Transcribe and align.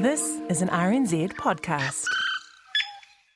This 0.00 0.40
is 0.48 0.62
an 0.62 0.68
RNZ 0.68 1.32
podcast. 1.32 2.04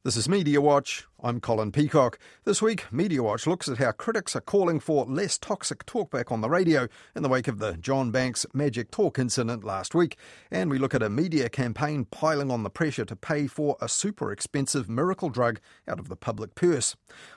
This 0.05 0.17
is 0.17 0.29
Media 0.29 0.61
Watch. 0.61 1.09
I'm 1.21 1.41
Colin 1.41 1.73
Peacock. 1.73 2.21
This 2.45 2.63
week, 2.63 2.85
Media 2.93 3.21
Watch 3.21 3.49
looks 3.49 3.69
at 3.69 3.79
how 3.79 3.91
critics 3.91 4.37
are 4.37 4.41
calling 4.41 4.79
for 4.79 5.05
less 5.05 5.39
toxic 5.39 5.85
talkback 5.87 6.31
on 6.31 6.41
the 6.41 6.49
radio 6.49 6.87
in 7.17 7.25
the 7.25 7.29
wake 7.29 7.49
of 7.49 7.59
the 7.59 7.73
John 7.79 8.13
Banks 8.13 8.47
Magic 8.55 8.93
Talk 8.93 9.19
incident 9.19 9.65
last 9.65 9.93
week. 9.93 10.17
And 10.53 10.71
we 10.71 10.79
look 10.79 10.95
at 10.95 11.03
a 11.03 11.11
media 11.11 11.49
campaign 11.49 12.05
piling 12.05 12.53
on 12.53 12.63
the 12.63 12.71
pressure 12.71 13.05
to 13.07 13.17
pay 13.17 13.49
for 13.49 13.77
a 13.81 13.89
super 13.89 14.31
expensive 14.31 14.89
miracle 14.89 15.31
drug 15.31 15.59
out 15.89 15.99
of 15.99 16.09
the 16.09 16.17
public 16.17 16.55
purse. 16.55 16.95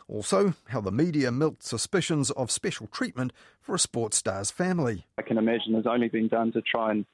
Also, 0.07 0.53
how 0.67 0.81
the 0.81 0.91
media 0.91 1.31
milked 1.31 1.63
suspicions 1.63 2.29
of 2.31 2.51
special 2.51 2.85
treatment 2.85 3.33
for 3.59 3.73
a 3.73 3.79
sports 3.79 4.17
star's 4.17 4.51
family. 4.51 5.07
I 5.17 5.23
can 5.23 5.39
imagine 5.39 5.73
has 5.73 5.87
only 5.87 6.09
been 6.09 6.27
done 6.27 6.51
to 6.51 6.61
try 6.61 6.91
and 6.91 7.05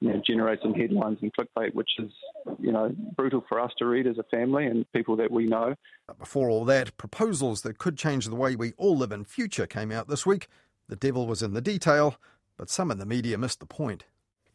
you 0.00 0.12
know, 0.12 0.22
generate 0.26 0.60
some 0.62 0.74
headlines 0.74 1.18
and 1.22 1.32
clickbait, 1.34 1.74
which 1.74 1.90
is, 1.98 2.10
you 2.58 2.70
know, 2.70 2.94
brutal 3.16 3.44
for 3.48 3.60
us 3.60 3.72
to 3.78 3.86
read 3.86 4.06
as 4.06 4.18
a 4.18 4.22
family 4.24 4.66
and 4.66 4.90
people 4.92 5.16
that 5.16 5.30
we 5.30 5.46
know. 5.46 5.74
But 6.06 6.18
before 6.18 6.50
all 6.50 6.64
that, 6.66 6.96
proposals 6.96 7.62
that 7.62 7.78
could 7.78 7.96
change 7.96 8.26
the 8.26 8.34
way 8.34 8.56
we 8.56 8.72
all 8.76 8.96
live 8.96 9.12
in 9.12 9.24
future 9.24 9.66
came 9.66 9.90
out 9.90 10.08
this 10.08 10.26
week. 10.26 10.48
The 10.88 10.96
devil 10.96 11.26
was 11.26 11.42
in 11.42 11.54
the 11.54 11.60
detail, 11.60 12.16
but 12.56 12.70
some 12.70 12.90
in 12.90 12.98
the 12.98 13.06
media 13.06 13.38
missed 13.38 13.60
the 13.60 13.66
point. 13.66 14.04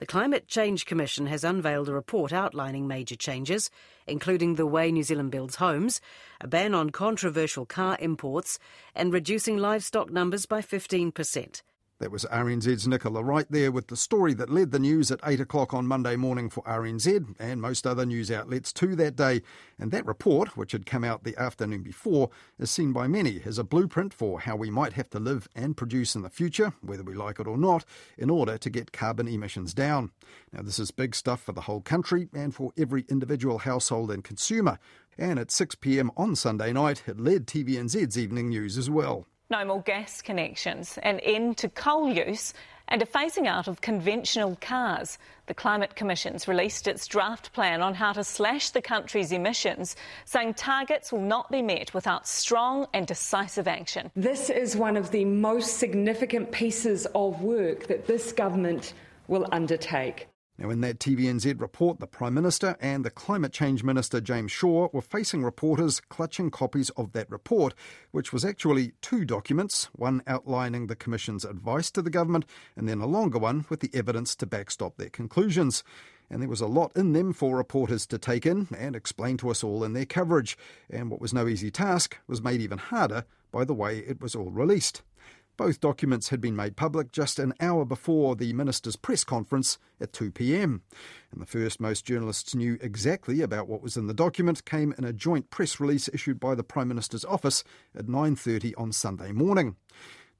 The 0.01 0.07
Climate 0.07 0.47
Change 0.47 0.87
Commission 0.87 1.27
has 1.27 1.43
unveiled 1.43 1.87
a 1.87 1.93
report 1.93 2.33
outlining 2.33 2.87
major 2.87 3.15
changes, 3.15 3.69
including 4.07 4.55
the 4.55 4.65
way 4.65 4.91
New 4.91 5.03
Zealand 5.03 5.29
builds 5.29 5.57
homes, 5.57 6.01
a 6.39 6.47
ban 6.47 6.73
on 6.73 6.89
controversial 6.89 7.67
car 7.67 7.97
imports, 7.99 8.57
and 8.95 9.13
reducing 9.13 9.57
livestock 9.57 10.09
numbers 10.09 10.47
by 10.47 10.61
15%. 10.61 11.61
That 12.01 12.11
was 12.11 12.25
RNZ's 12.31 12.87
Nicola 12.87 13.23
Wright 13.23 13.45
there 13.47 13.71
with 13.71 13.85
the 13.85 13.95
story 13.95 14.33
that 14.33 14.49
led 14.49 14.71
the 14.71 14.79
news 14.79 15.11
at 15.11 15.19
8 15.23 15.39
o'clock 15.39 15.71
on 15.71 15.85
Monday 15.85 16.15
morning 16.15 16.49
for 16.49 16.63
RNZ 16.63 17.35
and 17.37 17.61
most 17.61 17.85
other 17.85 18.07
news 18.07 18.31
outlets 18.31 18.73
too 18.73 18.95
that 18.95 19.15
day. 19.15 19.43
And 19.77 19.91
that 19.91 20.07
report, 20.07 20.57
which 20.57 20.71
had 20.71 20.87
come 20.87 21.03
out 21.03 21.23
the 21.23 21.37
afternoon 21.37 21.83
before, 21.83 22.31
is 22.57 22.71
seen 22.71 22.91
by 22.91 23.07
many 23.07 23.43
as 23.45 23.59
a 23.59 23.63
blueprint 23.63 24.15
for 24.15 24.39
how 24.39 24.55
we 24.55 24.71
might 24.71 24.93
have 24.93 25.11
to 25.11 25.19
live 25.19 25.47
and 25.55 25.77
produce 25.77 26.15
in 26.15 26.23
the 26.23 26.31
future, 26.31 26.73
whether 26.81 27.03
we 27.03 27.13
like 27.13 27.39
it 27.39 27.45
or 27.45 27.55
not, 27.55 27.85
in 28.17 28.31
order 28.31 28.57
to 28.57 28.69
get 28.71 28.91
carbon 28.91 29.27
emissions 29.27 29.71
down. 29.71 30.09
Now, 30.51 30.63
this 30.63 30.79
is 30.79 30.89
big 30.89 31.13
stuff 31.13 31.43
for 31.43 31.51
the 31.51 31.61
whole 31.61 31.81
country 31.81 32.29
and 32.33 32.55
for 32.55 32.71
every 32.79 33.05
individual 33.09 33.59
household 33.59 34.09
and 34.09 34.23
consumer. 34.23 34.79
And 35.19 35.37
at 35.37 35.51
6 35.51 35.75
pm 35.75 36.09
on 36.17 36.35
Sunday 36.35 36.73
night, 36.73 37.03
it 37.05 37.19
led 37.19 37.45
TVNZ's 37.45 38.17
evening 38.17 38.49
news 38.49 38.75
as 38.79 38.89
well 38.89 39.27
no 39.51 39.63
more 39.65 39.81
gas 39.81 40.21
connections, 40.21 40.97
an 41.03 41.19
end 41.19 41.57
to 41.57 41.69
coal 41.69 42.11
use, 42.11 42.53
and 42.87 43.01
a 43.01 43.05
phasing 43.05 43.47
out 43.47 43.67
of 43.67 43.81
conventional 43.81 44.57
cars. 44.59 45.17
The 45.45 45.53
Climate 45.53 45.95
Commission's 45.95 46.47
released 46.47 46.87
its 46.87 47.07
draft 47.07 47.53
plan 47.53 47.81
on 47.81 47.93
how 47.93 48.13
to 48.13 48.23
slash 48.23 48.71
the 48.71 48.81
country's 48.81 49.31
emissions, 49.31 49.95
saying 50.25 50.55
targets 50.55 51.11
will 51.11 51.21
not 51.21 51.51
be 51.51 51.61
met 51.61 51.93
without 51.93 52.27
strong 52.27 52.87
and 52.93 53.05
decisive 53.05 53.67
action. 53.67 54.09
This 54.15 54.49
is 54.49 54.75
one 54.75 54.97
of 54.97 55.11
the 55.11 55.25
most 55.25 55.77
significant 55.77 56.51
pieces 56.51 57.05
of 57.13 57.41
work 57.41 57.87
that 57.87 58.07
this 58.07 58.31
government 58.31 58.93
will 59.27 59.47
undertake. 59.51 60.27
Now, 60.61 60.69
in 60.69 60.81
that 60.81 60.99
TVNZ 60.99 61.59
report, 61.59 61.99
the 61.99 62.05
Prime 62.05 62.35
Minister 62.35 62.77
and 62.79 63.03
the 63.03 63.09
Climate 63.09 63.51
Change 63.51 63.83
Minister, 63.83 64.21
James 64.21 64.51
Shaw, 64.51 64.89
were 64.93 65.01
facing 65.01 65.43
reporters 65.43 65.99
clutching 65.99 66.51
copies 66.51 66.91
of 66.91 67.13
that 67.13 67.31
report, 67.31 67.73
which 68.11 68.31
was 68.31 68.45
actually 68.45 68.91
two 69.01 69.25
documents 69.25 69.89
one 69.93 70.21
outlining 70.27 70.85
the 70.85 70.95
Commission's 70.95 71.45
advice 71.45 71.89
to 71.89 72.03
the 72.03 72.11
government, 72.11 72.45
and 72.75 72.87
then 72.87 73.01
a 73.01 73.07
longer 73.07 73.39
one 73.39 73.65
with 73.69 73.79
the 73.79 73.89
evidence 73.91 74.35
to 74.35 74.45
backstop 74.45 74.97
their 74.97 75.09
conclusions. 75.09 75.83
And 76.29 76.43
there 76.43 76.49
was 76.49 76.61
a 76.61 76.67
lot 76.67 76.91
in 76.95 77.13
them 77.13 77.33
for 77.33 77.57
reporters 77.57 78.05
to 78.05 78.19
take 78.19 78.45
in 78.45 78.67
and 78.77 78.95
explain 78.95 79.37
to 79.37 79.49
us 79.49 79.63
all 79.63 79.83
in 79.83 79.93
their 79.93 80.05
coverage. 80.05 80.59
And 80.91 81.09
what 81.09 81.21
was 81.21 81.33
no 81.33 81.47
easy 81.47 81.71
task 81.71 82.19
was 82.27 82.43
made 82.43 82.61
even 82.61 82.77
harder 82.77 83.25
by 83.51 83.65
the 83.65 83.73
way 83.73 83.97
it 83.97 84.21
was 84.21 84.35
all 84.35 84.51
released. 84.51 85.01
Both 85.61 85.79
documents 85.79 86.29
had 86.29 86.41
been 86.41 86.55
made 86.55 86.75
public 86.75 87.11
just 87.11 87.37
an 87.37 87.53
hour 87.59 87.85
before 87.85 88.35
the 88.35 88.51
minister's 88.51 88.95
press 88.95 89.23
conference 89.23 89.77
at 89.99 90.11
2 90.11 90.31
pm. 90.31 90.81
And 91.31 91.39
the 91.39 91.45
first 91.45 91.79
most 91.79 92.03
journalists 92.03 92.55
knew 92.55 92.79
exactly 92.81 93.41
about 93.41 93.67
what 93.67 93.83
was 93.83 93.95
in 93.95 94.07
the 94.07 94.13
document 94.15 94.65
came 94.65 94.91
in 94.97 95.03
a 95.03 95.13
joint 95.13 95.51
press 95.51 95.79
release 95.79 96.09
issued 96.11 96.39
by 96.39 96.55
the 96.55 96.63
Prime 96.63 96.87
Minister's 96.87 97.23
office 97.25 97.63
at 97.95 98.07
9:30 98.07 98.73
on 98.75 98.91
Sunday 98.91 99.31
morning. 99.31 99.75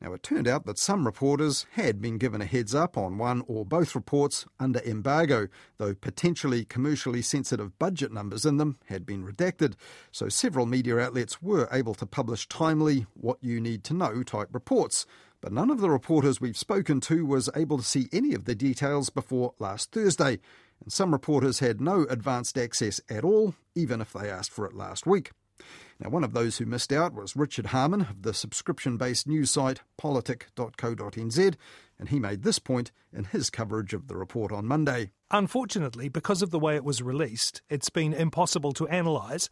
Now, 0.02 0.14
it 0.14 0.24
turned 0.24 0.48
out 0.48 0.66
that 0.66 0.80
some 0.80 1.06
reporters 1.06 1.68
had 1.74 2.02
been 2.02 2.18
given 2.18 2.42
a 2.42 2.46
heads 2.46 2.74
up 2.74 2.98
on 2.98 3.20
one 3.20 3.44
or 3.46 3.64
both 3.64 3.94
reports 3.94 4.48
under 4.60 4.80
embargo, 4.80 5.48
though 5.78 5.94
potentially 5.94 6.66
commercially 6.66 7.22
sensitive 7.22 7.78
budget 7.78 8.12
numbers 8.12 8.44
in 8.44 8.58
them 8.58 8.80
had 8.86 9.06
been 9.06 9.24
redacted. 9.24 9.76
So 10.12 10.28
several 10.28 10.66
media 10.66 10.98
outlets 10.98 11.40
were 11.40 11.70
able 11.72 11.94
to 11.94 12.08
publish 12.08 12.48
timely, 12.48 13.06
what 13.14 13.38
you 13.42 13.62
need 13.62 13.84
to 13.86 13.94
know 13.94 14.24
type 14.24 14.50
reports. 14.54 15.06
But 15.40 15.54
none 15.54 15.70
of 15.70 15.82
the 15.82 15.90
reporters 15.92 16.42
we've 16.42 16.58
spoken 16.58 17.00
to 17.02 17.24
was 17.24 17.50
able 17.56 17.78
to 17.78 17.84
see 17.84 18.10
any 18.12 18.34
of 18.34 18.46
the 18.46 18.56
details 18.56 19.12
before 19.12 19.54
last 19.60 19.92
Thursday. 19.92 20.40
And 20.84 20.92
some 20.92 21.12
reporters 21.12 21.60
had 21.60 21.80
no 21.80 22.08
advanced 22.10 22.58
access 22.58 23.02
at 23.08 23.24
all, 23.24 23.54
even 23.76 24.02
if 24.02 24.14
they 24.14 24.32
asked 24.32 24.52
for 24.52 24.66
it 24.66 24.74
last 24.74 25.06
week. 25.06 25.32
Now, 26.02 26.10
one 26.10 26.24
of 26.24 26.34
those 26.34 26.58
who 26.58 26.66
missed 26.66 26.92
out 26.92 27.14
was 27.14 27.36
Richard 27.36 27.68
Harman 27.68 28.02
of 28.02 28.24
the 28.24 28.34
subscription 28.34 28.98
based 28.98 29.28
news 29.28 29.52
site 29.52 29.82
politik.co.nz, 30.02 31.56
and 32.00 32.10
he 32.10 32.20
made 32.20 32.42
this 32.42 32.58
point 32.58 32.92
in 33.14 33.26
his 33.26 33.52
coverage 33.52 33.94
of 33.94 34.08
the 34.08 34.18
report 34.18 34.52
on 34.52 34.66
Monday. 34.66 35.12
Unfortunately, 35.30 36.10
because 36.10 36.42
of 36.42 36.50
the 36.50 36.58
way 36.58 36.76
it 36.76 36.84
was 36.84 37.04
released, 37.04 37.62
it's 37.70 37.92
been 37.92 38.14
impossible 38.14 38.72
to 38.74 38.88
analyse. 38.88 39.48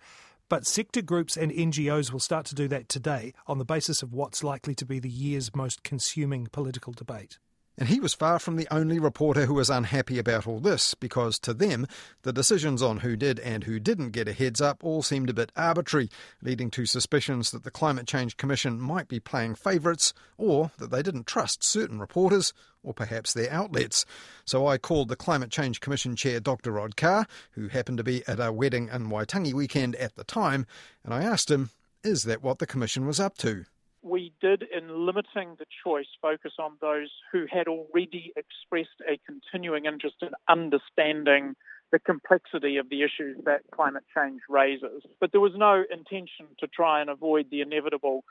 But 0.49 0.65
sector 0.65 1.03
groups 1.03 1.37
and 1.37 1.51
NGOs 1.51 2.11
will 2.11 2.19
start 2.19 2.47
to 2.47 2.55
do 2.55 2.67
that 2.69 2.89
today 2.89 3.33
on 3.45 3.59
the 3.59 3.65
basis 3.65 4.01
of 4.01 4.11
what's 4.11 4.43
likely 4.43 4.73
to 4.73 4.85
be 4.87 4.97
the 4.97 5.07
year's 5.07 5.55
most 5.55 5.83
consuming 5.83 6.47
political 6.51 6.93
debate. 6.93 7.37
And 7.79 7.87
he 7.87 8.01
was 8.01 8.13
far 8.13 8.39
from 8.39 8.57
the 8.57 8.67
only 8.71 8.99
reporter 8.99 9.45
who 9.45 9.53
was 9.53 9.69
unhappy 9.69 10.19
about 10.19 10.45
all 10.45 10.59
this, 10.59 10.95
because 10.95 11.39
to 11.39 11.53
them, 11.53 11.87
the 12.23 12.33
decisions 12.33 12.81
on 12.81 12.97
who 12.97 13.15
did 13.15 13.39
and 13.39 13.63
who 13.63 13.79
didn't 13.79 14.09
get 14.09 14.27
a 14.27 14.33
heads 14.33 14.59
up 14.59 14.83
all 14.83 15.01
seemed 15.01 15.29
a 15.29 15.33
bit 15.33 15.53
arbitrary, 15.55 16.09
leading 16.41 16.69
to 16.71 16.85
suspicions 16.85 17.51
that 17.51 17.63
the 17.63 17.71
Climate 17.71 18.05
Change 18.05 18.35
Commission 18.35 18.81
might 18.81 19.07
be 19.07 19.21
playing 19.21 19.55
favourites, 19.55 20.13
or 20.37 20.71
that 20.77 20.91
they 20.91 21.01
didn't 21.01 21.25
trust 21.25 21.63
certain 21.63 22.01
reporters, 22.01 22.51
or 22.83 22.93
perhaps 22.93 23.31
their 23.31 23.49
outlets. 23.49 24.05
So 24.43 24.67
I 24.67 24.77
called 24.77 25.07
the 25.07 25.15
Climate 25.15 25.49
Change 25.49 25.79
Commission 25.79 26.17
Chair 26.17 26.41
Dr 26.41 26.73
Rod 26.73 26.97
Carr, 26.97 27.27
who 27.51 27.69
happened 27.69 27.99
to 27.99 28.03
be 28.03 28.27
at 28.27 28.41
a 28.41 28.51
wedding 28.51 28.89
in 28.91 29.09
Waitangi 29.09 29.53
weekend 29.53 29.95
at 29.95 30.17
the 30.17 30.25
time, 30.25 30.67
and 31.05 31.13
I 31.13 31.23
asked 31.23 31.49
him, 31.49 31.69
is 32.03 32.23
that 32.23 32.43
what 32.43 32.59
the 32.59 32.67
Commission 32.67 33.07
was 33.07 33.21
up 33.21 33.37
to? 33.37 33.63
We 34.01 34.33
did, 34.41 34.63
in 34.63 35.05
limiting 35.05 35.55
the 35.57 35.65
choice, 35.83 36.07
focus 36.21 36.53
on 36.59 36.77
those 36.81 37.09
who 37.31 37.45
had 37.51 37.67
already 37.67 38.31
expressed 38.35 39.01
a 39.07 39.19
continuing 39.25 39.85
interest 39.85 40.17
in 40.21 40.29
understanding 40.47 41.55
the 41.91 41.99
complexity 41.99 42.77
of 42.77 42.89
the 42.89 43.01
issues 43.01 43.37
that 43.45 43.61
climate 43.73 44.03
change 44.15 44.41
raises. 44.47 45.03
But 45.19 45.31
there 45.31 45.41
was 45.41 45.53
no 45.55 45.83
intention 45.91 46.47
to 46.59 46.67
try 46.67 47.01
and 47.01 47.09
avoid 47.09 47.47
the 47.49 47.61
inevitable 47.61 48.23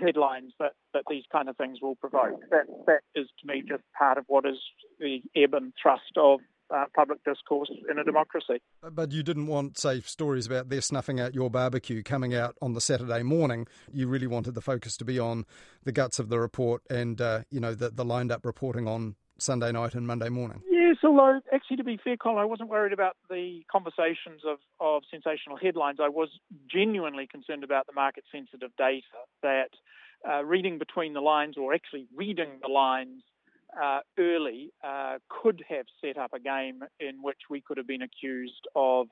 headlines 0.00 0.52
that, 0.58 0.72
that 0.94 1.04
these 1.08 1.24
kind 1.30 1.48
of 1.48 1.56
things 1.56 1.78
will 1.82 1.96
provoke. 1.96 2.40
That, 2.50 2.66
that 2.86 3.00
is, 3.14 3.28
to 3.40 3.46
me, 3.46 3.62
just 3.66 3.82
part 3.96 4.16
of 4.16 4.24
what 4.28 4.46
is 4.46 4.56
the 4.98 5.22
ebb 5.36 5.54
and 5.54 5.72
thrust 5.80 6.16
of 6.16 6.40
uh, 6.72 6.84
public 6.94 7.22
discourse 7.24 7.70
in 7.90 7.98
a 7.98 8.04
democracy. 8.04 8.60
But 8.82 9.12
you 9.12 9.22
didn't 9.22 9.46
want, 9.46 9.78
say, 9.78 10.00
stories 10.00 10.46
about 10.46 10.68
their 10.68 10.80
snuffing 10.80 11.20
out 11.20 11.34
your 11.34 11.50
barbecue 11.50 12.02
coming 12.02 12.34
out 12.34 12.56
on 12.62 12.72
the 12.72 12.80
Saturday 12.80 13.22
morning. 13.22 13.66
You 13.92 14.08
really 14.08 14.26
wanted 14.26 14.54
the 14.54 14.60
focus 14.60 14.96
to 14.98 15.04
be 15.04 15.18
on 15.18 15.44
the 15.84 15.92
guts 15.92 16.18
of 16.18 16.28
the 16.28 16.40
report 16.40 16.82
and, 16.88 17.20
uh, 17.20 17.42
you 17.50 17.60
know, 17.60 17.74
the, 17.74 17.90
the 17.90 18.04
lined 18.04 18.32
up 18.32 18.44
reporting 18.44 18.88
on 18.88 19.16
Sunday 19.38 19.72
night 19.72 19.94
and 19.94 20.06
Monday 20.06 20.28
morning. 20.28 20.62
Yes, 20.70 20.96
although 21.02 21.40
actually, 21.52 21.78
to 21.78 21.84
be 21.84 21.98
fair, 22.02 22.16
Colin, 22.16 22.38
I 22.38 22.44
wasn't 22.44 22.68
worried 22.68 22.92
about 22.92 23.16
the 23.28 23.62
conversations 23.70 24.42
of, 24.46 24.58
of 24.80 25.02
sensational 25.10 25.56
headlines. 25.60 25.98
I 26.00 26.08
was 26.08 26.28
genuinely 26.70 27.26
concerned 27.26 27.64
about 27.64 27.86
the 27.86 27.92
market 27.92 28.24
sensitive 28.30 28.70
data 28.78 29.02
that 29.42 29.70
uh, 30.28 30.44
reading 30.44 30.78
between 30.78 31.14
the 31.14 31.20
lines, 31.20 31.56
or 31.58 31.74
actually 31.74 32.06
reading 32.14 32.60
the 32.62 32.68
lines 32.68 33.22
uh, 33.80 34.00
early 34.18 34.70
uh, 34.84 35.18
could 35.28 35.62
have 35.68 35.86
set 36.00 36.18
up 36.18 36.32
a 36.32 36.40
game 36.40 36.82
in 37.00 37.22
which 37.22 37.38
we 37.50 37.60
could 37.60 37.78
have 37.78 37.86
been 37.86 38.02
accused 38.02 38.66
of 38.74 39.06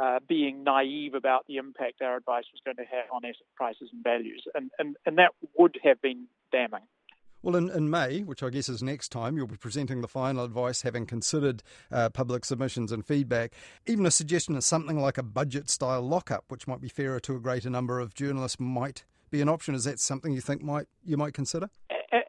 uh, 0.00 0.20
being 0.28 0.62
naive 0.62 1.14
about 1.14 1.46
the 1.48 1.56
impact 1.56 2.00
our 2.00 2.16
advice 2.16 2.44
was 2.52 2.60
going 2.64 2.76
to 2.76 2.84
have 2.84 3.06
on 3.12 3.24
asset 3.24 3.46
prices 3.56 3.90
and 3.92 4.04
values. 4.04 4.44
And, 4.54 4.70
and, 4.78 4.96
and 5.04 5.18
that 5.18 5.32
would 5.58 5.78
have 5.82 6.00
been 6.00 6.26
damning. 6.52 6.86
Well, 7.42 7.56
in, 7.56 7.70
in 7.70 7.88
May, 7.88 8.20
which 8.20 8.42
I 8.42 8.50
guess 8.50 8.68
is 8.68 8.82
next 8.82 9.08
time, 9.08 9.36
you'll 9.36 9.46
be 9.46 9.56
presenting 9.56 10.02
the 10.02 10.08
final 10.08 10.44
advice 10.44 10.82
having 10.82 11.06
considered 11.06 11.62
uh, 11.90 12.10
public 12.10 12.44
submissions 12.44 12.92
and 12.92 13.04
feedback. 13.04 13.54
Even 13.86 14.04
a 14.04 14.10
suggestion 14.10 14.56
of 14.56 14.64
something 14.64 15.00
like 15.00 15.16
a 15.16 15.22
budget 15.22 15.70
style 15.70 16.02
lockup, 16.02 16.44
which 16.48 16.68
might 16.68 16.82
be 16.82 16.88
fairer 16.88 17.18
to 17.20 17.36
a 17.36 17.40
greater 17.40 17.70
number 17.70 17.98
of 17.98 18.14
journalists, 18.14 18.60
might 18.60 19.04
be 19.30 19.40
an 19.40 19.48
option. 19.48 19.74
Is 19.74 19.84
that 19.84 19.98
something 19.98 20.32
you 20.32 20.42
think 20.42 20.62
might 20.62 20.86
you 21.02 21.16
might 21.16 21.32
consider? 21.32 21.70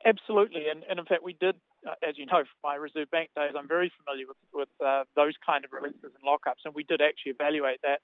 Absolutely, 0.06 0.68
and, 0.70 0.84
and, 0.90 1.00
in 1.00 1.06
fact, 1.06 1.24
we 1.24 1.34
did 1.40 1.56
uh, 1.88 1.94
as 2.08 2.18
you 2.18 2.26
know 2.26 2.44
from 2.44 2.62
my 2.64 2.76
Reserve 2.76 3.10
Bank 3.12 3.30
days, 3.36 3.52
I'm 3.58 3.68
very 3.68 3.92
familiar 4.04 4.28
with, 4.28 4.38
with 4.54 4.70
uh, 4.86 5.04
those 5.16 5.34
kind 5.46 5.66
of 5.66 5.72
releases 5.72 6.04
and 6.04 6.24
lockups, 6.26 6.66
and 6.66 6.74
we 6.74 6.84
did 6.84 7.02
actually 7.02 7.32
evaluate 7.32 7.82
that. 7.84 8.02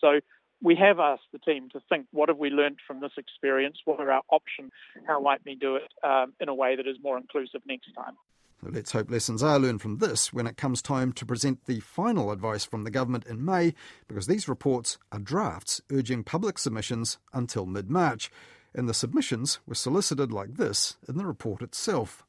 So 0.00 0.20
we 0.62 0.76
have 0.76 0.98
asked 0.98 1.28
the 1.32 1.38
team 1.38 1.68
to 1.70 1.80
think 1.88 2.06
what 2.12 2.28
have 2.28 2.38
we 2.38 2.50
learned 2.50 2.78
from 2.86 3.00
this 3.00 3.12
experience? 3.16 3.78
What 3.84 4.00
are 4.00 4.10
our 4.10 4.22
options? 4.30 4.72
How 5.06 5.20
might 5.20 5.40
we 5.44 5.54
do 5.54 5.76
it 5.76 5.88
um, 6.04 6.32
in 6.40 6.48
a 6.48 6.54
way 6.54 6.76
that 6.76 6.86
is 6.86 6.96
more 7.02 7.16
inclusive 7.16 7.62
next 7.66 7.92
time? 7.94 8.14
Let's 8.62 8.92
hope 8.92 9.10
lessons 9.10 9.42
are 9.42 9.58
learned 9.58 9.80
from 9.80 9.98
this 9.98 10.34
when 10.34 10.46
it 10.46 10.58
comes 10.58 10.82
time 10.82 11.12
to 11.14 11.24
present 11.24 11.64
the 11.64 11.80
final 11.80 12.30
advice 12.30 12.64
from 12.66 12.84
the 12.84 12.90
government 12.90 13.24
in 13.26 13.42
May, 13.42 13.72
because 14.06 14.26
these 14.26 14.48
reports 14.48 14.98
are 15.10 15.18
drafts 15.18 15.80
urging 15.90 16.24
public 16.24 16.58
submissions 16.58 17.16
until 17.32 17.64
mid 17.64 17.90
March. 17.90 18.30
And 18.74 18.88
the 18.88 18.94
submissions 18.94 19.58
were 19.66 19.74
solicited 19.74 20.32
like 20.32 20.54
this 20.54 20.96
in 21.08 21.16
the 21.16 21.26
report 21.26 21.62
itself. 21.62 22.24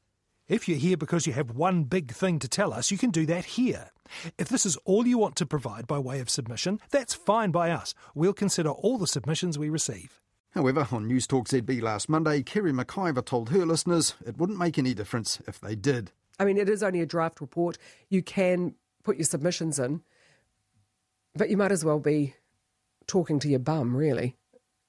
If 0.48 0.68
you're 0.68 0.78
here 0.78 0.96
because 0.96 1.26
you 1.26 1.32
have 1.34 1.52
one 1.52 1.84
big 1.84 2.10
thing 2.12 2.38
to 2.40 2.48
tell 2.48 2.72
us, 2.72 2.90
you 2.90 2.98
can 2.98 3.10
do 3.10 3.24
that 3.26 3.44
here. 3.44 3.90
If 4.38 4.48
this 4.48 4.66
is 4.66 4.76
all 4.84 5.06
you 5.06 5.16
want 5.16 5.36
to 5.36 5.46
provide 5.46 5.86
by 5.86 5.98
way 5.98 6.20
of 6.20 6.28
submission, 6.28 6.80
that's 6.90 7.14
fine 7.14 7.52
by 7.52 7.70
us. 7.70 7.94
We'll 8.14 8.32
consider 8.32 8.70
all 8.70 8.98
the 8.98 9.06
submissions 9.06 9.58
we 9.58 9.70
receive. 9.70 10.20
However, 10.50 10.86
on 10.90 11.08
Newstalk 11.08 11.48
ZB 11.48 11.80
last 11.80 12.08
Monday, 12.08 12.42
Kerre 12.42 12.72
McIvor 12.72 13.24
told 13.24 13.50
her 13.50 13.64
listeners 13.64 14.14
it 14.26 14.36
wouldn't 14.36 14.58
make 14.58 14.78
any 14.78 14.92
difference 14.92 15.40
if 15.46 15.58
they 15.60 15.74
did. 15.74 16.10
I 16.38 16.44
mean, 16.44 16.58
it 16.58 16.68
is 16.68 16.82
only 16.82 17.00
a 17.00 17.06
draft 17.06 17.40
report. 17.40 17.78
You 18.10 18.22
can 18.22 18.74
put 19.02 19.16
your 19.16 19.24
submissions 19.24 19.78
in, 19.78 20.02
but 21.34 21.48
you 21.48 21.56
might 21.56 21.72
as 21.72 21.84
well 21.84 22.00
be 22.00 22.34
talking 23.06 23.38
to 23.38 23.48
your 23.48 23.60
bum, 23.60 23.96
really, 23.96 24.36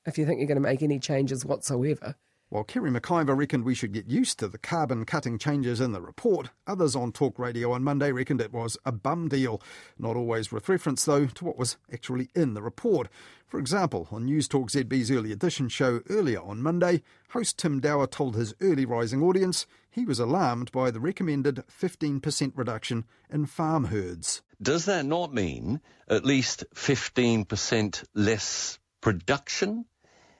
if 0.05 0.17
you 0.17 0.25
think 0.25 0.39
you're 0.39 0.47
going 0.47 0.55
to 0.55 0.61
make 0.61 0.81
any 0.81 0.99
changes 0.99 1.45
whatsoever. 1.45 2.15
While 2.53 2.65
Kerre 2.65 2.91
McIvor 2.91 3.35
reckoned 3.35 3.63
we 3.63 3.73
should 3.73 3.93
get 3.93 4.11
used 4.11 4.37
to 4.37 4.47
the 4.47 4.59
carbon 4.59 5.05
cutting 5.05 5.39
changes 5.39 5.81
in 5.81 5.91
the 5.91 6.01
report, 6.01 6.51
others 6.67 6.95
on 6.95 7.11
Talk 7.11 7.39
Radio 7.39 7.71
on 7.71 7.83
Monday 7.83 8.11
reckoned 8.11 8.41
it 8.41 8.53
was 8.53 8.77
a 8.85 8.91
bum 8.91 9.27
deal, 9.27 9.59
not 9.97 10.15
always 10.15 10.51
with 10.51 10.69
reference, 10.69 11.03
though, 11.03 11.25
to 11.25 11.45
what 11.45 11.57
was 11.57 11.77
actually 11.91 12.29
in 12.35 12.53
the 12.53 12.61
report. 12.61 13.09
For 13.47 13.57
example, 13.59 14.07
on 14.11 14.27
Newstalk 14.27 14.69
ZB's 14.69 15.09
Early 15.09 15.31
Edition 15.31 15.67
show 15.67 16.01
earlier 16.11 16.43
on 16.43 16.61
Monday, 16.61 17.01
host 17.29 17.57
Tim 17.57 17.79
Dower 17.79 18.05
told 18.05 18.35
his 18.35 18.53
early 18.61 18.85
rising 18.85 19.23
audience 19.23 19.65
he 19.89 20.05
was 20.05 20.19
alarmed 20.19 20.71
by 20.71 20.91
the 20.91 20.99
recommended 20.99 21.63
15% 21.67 22.51
reduction 22.55 23.05
in 23.31 23.47
farm 23.47 23.85
herds. 23.85 24.43
Does 24.61 24.85
that 24.85 25.07
not 25.07 25.33
mean 25.33 25.81
at 26.07 26.23
least 26.23 26.65
15% 26.75 28.03
less 28.13 28.77
production? 29.01 29.85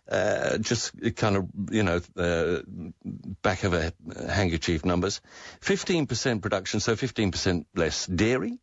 Uh, 0.10 0.58
just 0.58 0.92
kind 1.16 1.38
of, 1.38 1.48
you 1.72 1.82
know, 1.82 2.02
uh, 2.18 2.60
back 3.42 3.64
of 3.64 3.74
a 3.74 3.94
handkerchief 4.30 4.84
numbers. 4.84 5.22
15% 5.62 6.42
production, 6.42 6.82
so 6.82 6.96
15% 6.96 7.66
less 7.74 8.06
dairy 8.08 8.60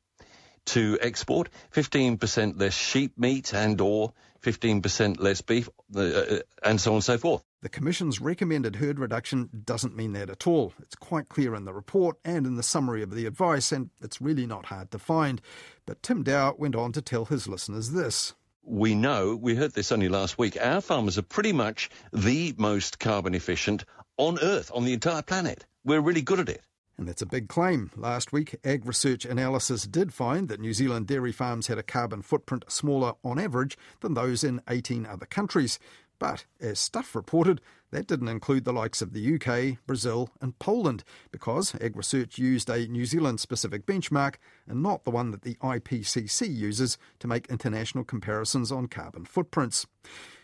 to 0.66 0.98
export, 1.00 1.48
15% 1.74 2.60
less 2.60 2.74
sheep 2.74 3.18
meat 3.18 3.54
and 3.54 3.80
or 3.80 4.12
15% 4.42 5.20
less 5.20 5.40
beef, 5.40 5.68
uh, 5.94 6.00
uh, 6.00 6.38
and 6.62 6.80
so 6.80 6.92
on 6.92 6.96
and 6.96 7.04
so 7.04 7.18
forth. 7.18 7.42
The 7.62 7.68
Commission's 7.68 8.20
recommended 8.20 8.76
herd 8.76 8.98
reduction 8.98 9.50
doesn't 9.64 9.94
mean 9.94 10.12
that 10.14 10.30
at 10.30 10.46
all. 10.46 10.72
It's 10.80 10.94
quite 10.94 11.28
clear 11.28 11.54
in 11.54 11.66
the 11.66 11.74
report 11.74 12.16
and 12.24 12.46
in 12.46 12.56
the 12.56 12.62
summary 12.62 13.02
of 13.02 13.14
the 13.14 13.26
advice, 13.26 13.70
and 13.70 13.90
it's 14.00 14.20
really 14.20 14.46
not 14.46 14.66
hard 14.66 14.90
to 14.92 14.98
find. 14.98 15.42
But 15.84 16.02
Tim 16.02 16.22
Dower 16.22 16.54
went 16.56 16.74
on 16.74 16.92
to 16.92 17.02
tell 17.02 17.26
his 17.26 17.48
listeners 17.48 17.90
this 17.90 18.34
we 18.62 18.94
know, 18.94 19.36
we 19.36 19.54
heard 19.54 19.72
this 19.72 19.92
only 19.92 20.08
last 20.08 20.38
week, 20.38 20.56
our 20.60 20.80
farmers 20.80 21.18
are 21.18 21.22
pretty 21.22 21.52
much 21.52 21.90
the 22.12 22.54
most 22.58 22.98
carbon 22.98 23.34
efficient 23.34 23.84
on 24.16 24.38
Earth, 24.40 24.70
on 24.74 24.84
the 24.84 24.92
entire 24.92 25.22
planet. 25.22 25.66
We're 25.84 26.00
really 26.00 26.22
good 26.22 26.40
at 26.40 26.48
it. 26.48 26.62
And 26.98 27.08
that's 27.08 27.22
a 27.22 27.26
big 27.26 27.48
claim. 27.48 27.90
Last 27.96 28.30
week, 28.30 28.56
AgResearch 28.62 29.28
Analysis 29.28 29.84
did 29.84 30.12
find 30.12 30.48
that 30.48 30.60
New 30.60 30.74
Zealand 30.74 31.06
dairy 31.06 31.32
farms 31.32 31.68
had 31.68 31.78
a 31.78 31.82
carbon 31.82 32.20
footprint 32.20 32.66
smaller 32.68 33.14
on 33.24 33.38
average 33.38 33.78
than 34.00 34.12
those 34.12 34.44
in 34.44 34.60
18 34.68 35.06
other 35.06 35.24
countries. 35.24 35.78
But, 36.18 36.44
as 36.60 36.78
Stuff 36.78 37.14
reported, 37.14 37.62
that 37.90 38.06
didn't 38.06 38.28
include 38.28 38.64
the 38.64 38.72
likes 38.72 39.02
of 39.02 39.12
the 39.12 39.34
UK, 39.34 39.78
Brazil, 39.86 40.30
and 40.40 40.58
Poland, 40.58 41.04
because 41.30 41.72
AgResearch 41.72 42.38
used 42.38 42.70
a 42.70 42.86
New 42.86 43.04
Zealand 43.04 43.40
specific 43.40 43.86
benchmark 43.86 44.36
and 44.66 44.82
not 44.82 45.04
the 45.04 45.10
one 45.10 45.30
that 45.30 45.42
the 45.42 45.56
IPCC 45.56 46.54
uses 46.54 46.98
to 47.18 47.28
make 47.28 47.48
international 47.48 48.04
comparisons 48.04 48.70
on 48.70 48.86
carbon 48.86 49.24
footprints. 49.24 49.86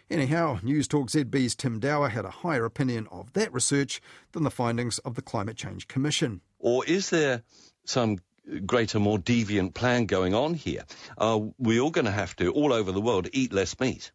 Anyhow, 0.09 0.61
Newstalk 0.63 1.11
ZB's 1.11 1.57
Tim 1.57 1.81
Dower 1.81 2.11
had 2.11 2.25
a 2.25 2.31
higher 2.31 2.65
opinion 2.65 3.09
of 3.11 3.33
that 3.33 3.53
research 3.53 4.01
than 4.33 4.45
the 4.45 4.51
findings 4.51 4.99
of 5.01 5.15
the 5.15 5.23
Climate 5.23 5.57
Change 5.57 5.89
Commission. 5.89 6.43
Or 6.61 6.85
is 6.87 7.11
there 7.11 7.43
some 7.85 8.19
greater, 8.65 9.01
more 9.01 9.19
deviant 9.19 9.75
plan 9.75 10.07
going 10.07 10.35
on 10.35 10.55
here? 10.55 10.85
Are 11.19 11.41
we 11.59 11.81
all 11.81 11.91
going 11.91 12.05
to 12.05 12.13
have 12.13 12.37
to, 12.37 12.53
all 12.53 12.73
over 12.73 12.93
the 12.93 13.01
world, 13.01 13.29
eat 13.33 13.53
less 13.53 13.79
meat? 13.81 14.13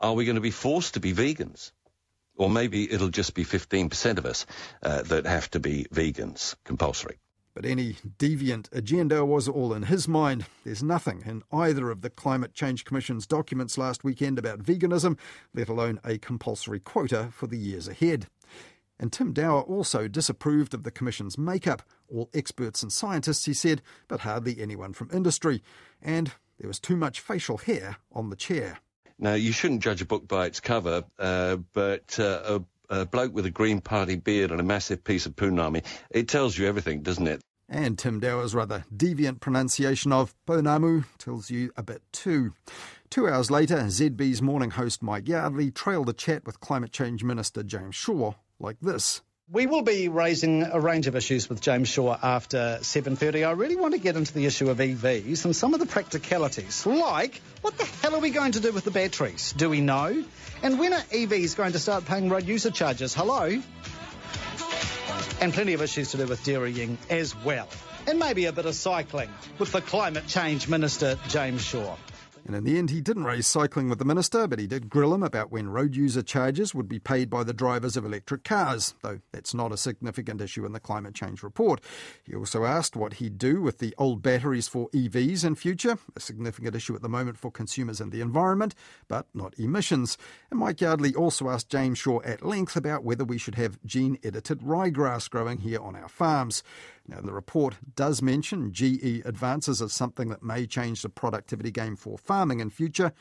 Are 0.00 0.14
we 0.14 0.24
going 0.24 0.34
to 0.34 0.40
be 0.40 0.50
forced 0.50 0.94
to 0.94 1.00
be 1.00 1.12
vegans? 1.12 1.70
Or 2.36 2.50
maybe 2.50 2.90
it'll 2.90 3.08
just 3.08 3.34
be 3.34 3.44
15% 3.44 4.18
of 4.18 4.26
us 4.26 4.46
uh, 4.82 5.02
that 5.02 5.26
have 5.26 5.50
to 5.50 5.60
be 5.60 5.86
vegans, 5.92 6.54
compulsory. 6.64 7.18
But 7.54 7.66
any 7.66 7.96
deviant 8.18 8.72
agenda 8.72 9.26
was 9.26 9.46
all 9.46 9.74
in 9.74 9.82
his 9.82 10.08
mind. 10.08 10.46
There's 10.64 10.82
nothing 10.82 11.22
in 11.26 11.42
either 11.52 11.90
of 11.90 12.00
the 12.00 12.08
Climate 12.08 12.54
Change 12.54 12.86
Commission's 12.86 13.26
documents 13.26 13.76
last 13.76 14.04
weekend 14.04 14.38
about 14.38 14.62
veganism, 14.62 15.18
let 15.52 15.68
alone 15.68 16.00
a 16.02 16.16
compulsory 16.16 16.80
quota 16.80 17.28
for 17.30 17.46
the 17.46 17.58
years 17.58 17.88
ahead. 17.88 18.26
And 18.98 19.12
Tim 19.12 19.32
Dower 19.32 19.62
also 19.62 20.08
disapproved 20.08 20.72
of 20.72 20.82
the 20.82 20.90
Commission's 20.90 21.36
makeup. 21.36 21.82
All 22.08 22.30
experts 22.32 22.82
and 22.82 22.92
scientists, 22.92 23.44
he 23.44 23.52
said, 23.52 23.82
but 24.08 24.20
hardly 24.20 24.58
anyone 24.60 24.94
from 24.94 25.10
industry. 25.12 25.62
And 26.00 26.32
there 26.58 26.68
was 26.68 26.80
too 26.80 26.96
much 26.96 27.20
facial 27.20 27.58
hair 27.58 27.96
on 28.12 28.30
the 28.30 28.36
chair. 28.36 28.78
Now, 29.18 29.34
you 29.34 29.52
shouldn't 29.52 29.82
judge 29.82 30.02
a 30.02 30.06
book 30.06 30.26
by 30.26 30.46
its 30.46 30.60
cover, 30.60 31.04
uh, 31.18 31.56
but 31.72 32.18
uh, 32.18 32.60
a, 32.90 33.00
a, 33.00 33.06
bloke 33.06 33.32
with 33.32 33.46
a 33.46 33.50
Green 33.50 33.80
Party 33.80 34.16
beard 34.16 34.50
and 34.50 34.60
a 34.60 34.64
massive 34.64 35.04
piece 35.04 35.26
of 35.26 35.36
punami, 35.36 35.84
it 36.10 36.28
tells 36.28 36.56
you 36.56 36.66
everything, 36.66 37.02
doesn't 37.02 37.26
it? 37.26 37.40
And 37.68 37.98
Tim 37.98 38.20
Dower's 38.20 38.54
rather 38.54 38.84
deviant 38.94 39.40
pronunciation 39.40 40.12
of 40.12 40.34
Pounamu 40.46 41.04
tells 41.16 41.48
you 41.48 41.72
a 41.76 41.82
bit 41.82 42.02
too. 42.12 42.52
Two 43.08 43.28
hours 43.28 43.50
later, 43.50 43.76
ZB's 43.76 44.42
morning 44.42 44.72
host 44.72 45.02
Mike 45.02 45.26
Yardley 45.26 45.70
trailed 45.70 46.10
a 46.10 46.12
chat 46.12 46.44
with 46.44 46.60
Climate 46.60 46.92
Change 46.92 47.24
Minister 47.24 47.62
James 47.62 47.94
Shaw 47.94 48.34
like 48.58 48.80
this. 48.80 49.22
We 49.52 49.66
will 49.66 49.82
be 49.82 50.08
raising 50.08 50.62
a 50.62 50.80
range 50.80 51.06
of 51.08 51.14
issues 51.14 51.50
with 51.50 51.60
James 51.60 51.86
Shaw 51.86 52.16
after 52.22 52.78
7:30. 52.80 53.46
I 53.46 53.50
really 53.50 53.76
want 53.76 53.92
to 53.92 54.00
get 54.00 54.16
into 54.16 54.32
the 54.32 54.46
issue 54.46 54.70
of 54.70 54.78
EVs 54.78 55.44
and 55.44 55.54
some 55.54 55.74
of 55.74 55.80
the 55.80 55.84
practicalities, 55.84 56.86
like 56.86 57.38
what 57.60 57.76
the 57.76 57.84
hell 57.84 58.14
are 58.14 58.20
we 58.20 58.30
going 58.30 58.52
to 58.52 58.60
do 58.60 58.72
with 58.72 58.84
the 58.84 58.90
batteries? 58.90 59.52
Do 59.54 59.68
we 59.68 59.82
know? 59.82 60.24
And 60.62 60.78
when 60.78 60.94
are 60.94 61.02
EVs 61.02 61.54
going 61.54 61.72
to 61.72 61.78
start 61.78 62.06
paying 62.06 62.30
road 62.30 62.46
user 62.46 62.70
charges? 62.70 63.12
Hello? 63.12 63.60
And 65.42 65.52
plenty 65.52 65.74
of 65.74 65.82
issues 65.82 66.12
to 66.12 66.16
do 66.16 66.26
with 66.26 66.42
dairying 66.44 66.96
as 67.10 67.36
well. 67.36 67.68
And 68.06 68.18
maybe 68.18 68.46
a 68.46 68.52
bit 68.52 68.64
of 68.64 68.74
cycling 68.74 69.28
with 69.58 69.70
the 69.70 69.82
climate 69.82 70.28
change 70.28 70.66
minister 70.66 71.18
James 71.28 71.62
Shaw. 71.62 71.96
And 72.44 72.56
in 72.56 72.64
the 72.64 72.76
end, 72.76 72.90
he 72.90 73.00
didn't 73.00 73.24
raise 73.24 73.46
cycling 73.46 73.88
with 73.88 73.98
the 73.98 74.04
minister, 74.04 74.48
but 74.48 74.58
he 74.58 74.66
did 74.66 74.90
grill 74.90 75.14
him 75.14 75.22
about 75.22 75.52
when 75.52 75.68
road 75.68 75.94
user 75.94 76.22
charges 76.22 76.74
would 76.74 76.88
be 76.88 76.98
paid 76.98 77.30
by 77.30 77.44
the 77.44 77.52
drivers 77.52 77.96
of 77.96 78.04
electric 78.04 78.42
cars, 78.42 78.94
though 79.02 79.20
that's 79.30 79.54
not 79.54 79.72
a 79.72 79.76
significant 79.76 80.40
issue 80.40 80.66
in 80.66 80.72
the 80.72 80.80
climate 80.80 81.14
change 81.14 81.42
report. 81.42 81.80
He 82.24 82.34
also 82.34 82.64
asked 82.64 82.96
what 82.96 83.14
he'd 83.14 83.38
do 83.38 83.62
with 83.62 83.78
the 83.78 83.94
old 83.96 84.22
batteries 84.22 84.66
for 84.66 84.88
EVs 84.90 85.44
in 85.44 85.54
future, 85.54 85.98
a 86.16 86.20
significant 86.20 86.74
issue 86.74 86.94
at 86.94 87.02
the 87.02 87.08
moment 87.08 87.38
for 87.38 87.50
consumers 87.50 88.00
and 88.00 88.10
the 88.10 88.20
environment, 88.20 88.74
but 89.06 89.26
not 89.34 89.58
emissions. 89.58 90.18
And 90.50 90.58
Mike 90.58 90.80
Yardley 90.80 91.14
also 91.14 91.48
asked 91.48 91.68
James 91.68 91.98
Shaw 91.98 92.20
at 92.24 92.44
length 92.44 92.76
about 92.76 93.04
whether 93.04 93.24
we 93.24 93.38
should 93.38 93.54
have 93.54 93.78
gene 93.84 94.18
edited 94.24 94.60
ryegrass 94.60 95.30
growing 95.30 95.58
here 95.58 95.80
on 95.80 95.94
our 95.94 96.08
farms. 96.08 96.62
Now, 97.06 97.20
the 97.20 97.32
report 97.32 97.76
does 97.96 98.22
mention 98.22 98.72
GE 98.72 99.22
advances 99.24 99.82
as 99.82 99.92
something 99.92 100.28
that 100.28 100.42
may 100.42 100.66
change 100.66 101.02
the 101.02 101.08
productivity 101.08 101.70
game 101.70 101.96
for 101.96 102.16
farming 102.16 102.60
in 102.60 102.70
future, 102.70 103.12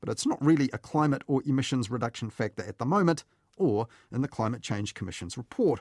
but 0.00 0.08
it's 0.08 0.26
not 0.26 0.44
really 0.44 0.70
a 0.72 0.78
climate 0.78 1.22
or 1.26 1.42
emissions 1.46 1.90
reduction 1.90 2.30
factor 2.30 2.62
at 2.62 2.78
the 2.78 2.84
moment 2.84 3.24
or 3.56 3.86
in 4.12 4.22
the 4.22 4.28
Climate 4.28 4.62
Change 4.62 4.94
Commission's 4.94 5.36
report. 5.36 5.80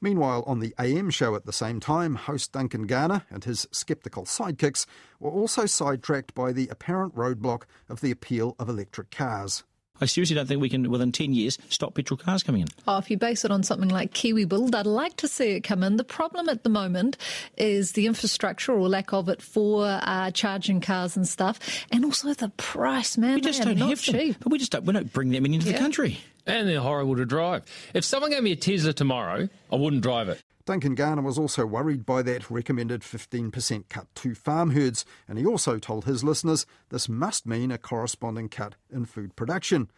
Meanwhile, 0.00 0.44
on 0.46 0.60
the 0.60 0.74
AM 0.78 1.10
show 1.10 1.34
at 1.34 1.46
the 1.46 1.52
same 1.52 1.80
time, 1.80 2.16
host 2.16 2.52
Duncan 2.52 2.86
Garner 2.86 3.24
and 3.30 3.44
his 3.44 3.66
sceptical 3.72 4.24
sidekicks 4.24 4.86
were 5.18 5.30
also 5.30 5.66
sidetracked 5.66 6.34
by 6.34 6.52
the 6.52 6.68
apparent 6.68 7.14
roadblock 7.14 7.62
of 7.88 8.00
the 8.00 8.10
appeal 8.10 8.54
of 8.58 8.68
electric 8.68 9.10
cars. 9.10 9.64
I 10.00 10.06
seriously 10.06 10.34
don't 10.34 10.46
think 10.46 10.60
we 10.60 10.68
can, 10.68 10.90
within 10.90 11.12
10 11.12 11.34
years, 11.34 11.56
stop 11.68 11.94
petrol 11.94 12.18
cars 12.18 12.42
coming 12.42 12.62
in. 12.62 12.68
Oh, 12.88 12.98
if 12.98 13.08
you 13.10 13.16
base 13.16 13.44
it 13.44 13.52
on 13.52 13.62
something 13.62 13.90
like 13.90 14.12
KiwiBuild, 14.12 14.74
I'd 14.74 14.86
like 14.86 15.16
to 15.18 15.28
see 15.28 15.50
it 15.52 15.60
come 15.60 15.84
in. 15.84 15.98
The 15.98 16.04
problem 16.04 16.48
at 16.48 16.64
the 16.64 16.68
moment 16.68 17.16
is 17.56 17.92
the 17.92 18.06
infrastructure 18.06 18.72
or 18.72 18.88
lack 18.88 19.12
of 19.12 19.28
it 19.28 19.40
for 19.40 19.86
uh, 19.86 20.32
charging 20.32 20.80
cars 20.80 21.16
and 21.16 21.28
stuff, 21.28 21.60
and 21.92 22.04
also 22.04 22.34
the 22.34 22.48
price, 22.56 23.16
man. 23.16 23.36
We 23.36 23.40
just 23.42 23.62
don't 23.62 23.76
have 23.76 24.00
cheap. 24.00 24.32
Them, 24.32 24.36
but 24.42 24.50
we 24.50 24.58
just 24.58 24.72
don't, 24.72 24.84
we 24.84 24.92
don't 24.92 25.12
bring 25.12 25.30
them 25.30 25.46
into 25.46 25.66
yeah. 25.66 25.72
the 25.72 25.78
country. 25.78 26.18
And 26.44 26.68
they're 26.68 26.80
horrible 26.80 27.14
to 27.16 27.24
drive. 27.24 27.62
If 27.94 28.04
someone 28.04 28.32
gave 28.32 28.42
me 28.42 28.50
a 28.50 28.56
Tesla 28.56 28.92
tomorrow, 28.92 29.48
I 29.72 29.76
wouldn't 29.76 30.02
drive 30.02 30.28
it. 30.28 30.42
Duncan 30.66 30.94
Garner 30.94 31.20
was 31.20 31.38
also 31.38 31.66
worried 31.66 32.06
by 32.06 32.22
that 32.22 32.50
recommended 32.50 33.02
15% 33.02 33.88
cut 33.90 34.06
to 34.14 34.34
farm 34.34 34.70
herds, 34.70 35.04
and 35.28 35.38
he 35.38 35.44
also 35.44 35.78
told 35.78 36.06
his 36.06 36.24
listeners 36.24 36.64
this 36.88 37.06
must 37.06 37.46
mean 37.46 37.70
a 37.70 37.76
corresponding 37.76 38.48
cut 38.48 38.74
in 38.90 39.04
food 39.04 39.36
production. 39.36 39.90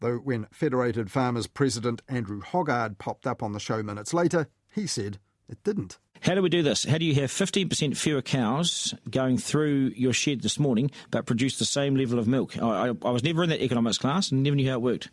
Though 0.00 0.16
when 0.16 0.46
Federated 0.50 1.10
Farmers 1.10 1.46
President 1.46 2.00
Andrew 2.08 2.40
Hoggard 2.40 2.96
popped 2.98 3.26
up 3.26 3.42
on 3.42 3.52
the 3.52 3.60
show 3.60 3.82
minutes 3.82 4.14
later, 4.14 4.48
he 4.70 4.86
said 4.86 5.18
it 5.46 5.62
didn't. 5.62 5.98
How 6.22 6.34
do 6.34 6.40
we 6.40 6.48
do 6.48 6.62
this? 6.62 6.84
How 6.84 6.96
do 6.96 7.04
you 7.04 7.14
have 7.16 7.30
15% 7.30 7.94
fewer 7.94 8.22
cows 8.22 8.94
going 9.10 9.36
through 9.36 9.92
your 9.94 10.14
shed 10.14 10.40
this 10.40 10.58
morning 10.58 10.90
but 11.10 11.26
produce 11.26 11.58
the 11.58 11.66
same 11.66 11.96
level 11.96 12.18
of 12.18 12.26
milk? 12.26 12.56
I, 12.56 12.88
I, 12.88 12.92
I 13.04 13.10
was 13.10 13.22
never 13.22 13.42
in 13.42 13.50
that 13.50 13.62
economics 13.62 13.98
class 13.98 14.32
and 14.32 14.42
never 14.42 14.56
knew 14.56 14.68
how 14.68 14.76
it 14.76 14.82
worked. 14.82 15.10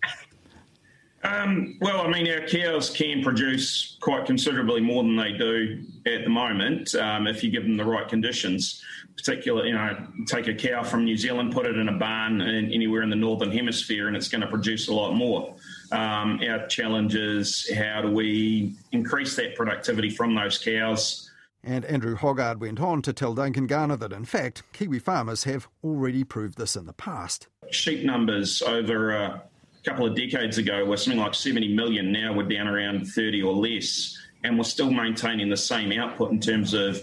Um, 1.23 1.77
well, 1.81 2.01
I 2.01 2.07
mean, 2.07 2.27
our 2.31 2.47
cows 2.47 2.89
can 2.89 3.23
produce 3.23 3.97
quite 3.99 4.25
considerably 4.25 4.81
more 4.81 5.03
than 5.03 5.15
they 5.15 5.33
do 5.33 5.83
at 6.05 6.23
the 6.23 6.29
moment 6.29 6.95
um, 6.95 7.27
if 7.27 7.43
you 7.43 7.51
give 7.51 7.63
them 7.63 7.77
the 7.77 7.85
right 7.85 8.07
conditions. 8.07 8.81
Particularly, 9.15 9.69
you 9.69 9.75
know, 9.75 10.07
take 10.25 10.47
a 10.47 10.53
cow 10.53 10.83
from 10.83 11.03
New 11.03 11.17
Zealand, 11.17 11.51
put 11.51 11.65
it 11.65 11.77
in 11.77 11.89
a 11.89 11.97
barn 11.97 12.41
in, 12.41 12.71
anywhere 12.71 13.03
in 13.03 13.09
the 13.09 13.15
northern 13.15 13.51
hemisphere, 13.51 14.07
and 14.07 14.15
it's 14.15 14.29
going 14.29 14.41
to 14.41 14.47
produce 14.47 14.87
a 14.87 14.93
lot 14.93 15.13
more. 15.13 15.55
Um, 15.91 16.39
our 16.49 16.65
challenge 16.67 17.13
is 17.13 17.69
how 17.75 18.01
do 18.01 18.09
we 18.09 18.73
increase 18.93 19.35
that 19.35 19.55
productivity 19.55 20.09
from 20.09 20.33
those 20.33 20.57
cows? 20.57 21.29
And 21.63 21.85
Andrew 21.85 22.15
Hoggard 22.15 22.59
went 22.59 22.79
on 22.79 23.03
to 23.03 23.13
tell 23.13 23.35
Duncan 23.35 23.67
Garner 23.67 23.97
that, 23.97 24.13
in 24.13 24.25
fact, 24.25 24.63
Kiwi 24.73 24.97
farmers 24.97 25.43
have 25.43 25.67
already 25.83 26.23
proved 26.23 26.57
this 26.57 26.75
in 26.75 26.87
the 26.87 26.93
past. 26.93 27.47
Sheep 27.69 28.03
numbers 28.03 28.63
over 28.63 29.11
a 29.11 29.43
couple 29.83 30.05
of 30.05 30.15
decades 30.15 30.57
ago 30.57 30.85
were 30.85 30.97
something 30.97 31.19
like 31.19 31.33
70 31.33 31.73
million. 31.73 32.11
Now 32.11 32.33
we're 32.33 32.43
down 32.43 32.67
around 32.67 33.07
30 33.07 33.41
or 33.41 33.53
less, 33.53 34.17
and 34.43 34.57
we're 34.57 34.63
still 34.63 34.91
maintaining 34.91 35.50
the 35.50 35.57
same 35.57 35.91
output 35.91 36.31
in 36.31 36.39
terms 36.39 36.73
of 36.73 37.01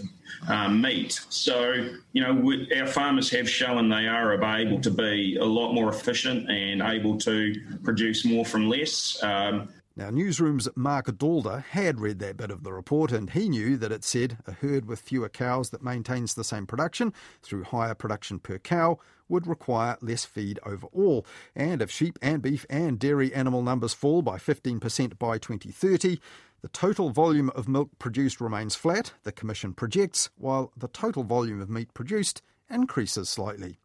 um, 0.48 0.80
meat. 0.80 1.20
So, 1.28 1.72
you 2.12 2.22
know, 2.22 2.34
we, 2.34 2.72
our 2.76 2.86
farmers 2.86 3.30
have 3.30 3.48
shown 3.48 3.88
they 3.88 4.06
are 4.06 4.32
able 4.42 4.80
to 4.80 4.90
be 4.90 5.36
a 5.40 5.44
lot 5.44 5.72
more 5.72 5.88
efficient 5.88 6.50
and 6.50 6.82
able 6.82 7.18
to 7.18 7.54
produce 7.82 8.24
more 8.24 8.44
from 8.44 8.68
less. 8.68 9.18
Um, 9.22 9.68
now, 9.96 10.10
Newsroom's 10.10 10.68
Marc 10.76 11.06
Daalder 11.06 11.64
had 11.64 11.98
read 11.98 12.20
that 12.20 12.36
bit 12.36 12.52
of 12.52 12.62
the 12.62 12.72
report 12.72 13.10
and 13.10 13.30
he 13.30 13.48
knew 13.48 13.76
that 13.78 13.90
it 13.90 14.04
said 14.04 14.38
a 14.46 14.52
herd 14.52 14.84
with 14.84 15.00
fewer 15.00 15.28
cows 15.28 15.70
that 15.70 15.82
maintains 15.82 16.34
the 16.34 16.44
same 16.44 16.68
production 16.68 17.12
through 17.42 17.64
higher 17.64 17.96
production 17.96 18.38
per 18.38 18.58
cow 18.58 19.00
would 19.28 19.46
require 19.46 19.96
less 20.00 20.24
feed 20.24 20.58
overall. 20.64 21.26
And 21.54 21.82
if 21.82 21.90
sheep 21.90 22.18
and 22.22 22.42
beef 22.42 22.66
and 22.70 22.98
dairy 22.98 23.32
animal 23.34 23.62
numbers 23.62 23.94
fall 23.94 24.22
by 24.22 24.36
15% 24.36 25.18
by 25.18 25.38
2030, 25.38 26.18
the 26.60 26.68
total 26.68 27.10
volume 27.10 27.50
of 27.50 27.68
milk 27.68 27.90
produced 27.98 28.40
remains 28.40 28.74
flat, 28.74 29.12
the 29.22 29.32
Commission 29.32 29.72
projects, 29.74 30.28
while 30.36 30.72
the 30.76 30.88
total 30.88 31.22
volume 31.22 31.60
of 31.60 31.70
meat 31.70 31.94
produced 31.94 32.42
increases 32.68 33.28
slightly. 33.28 33.78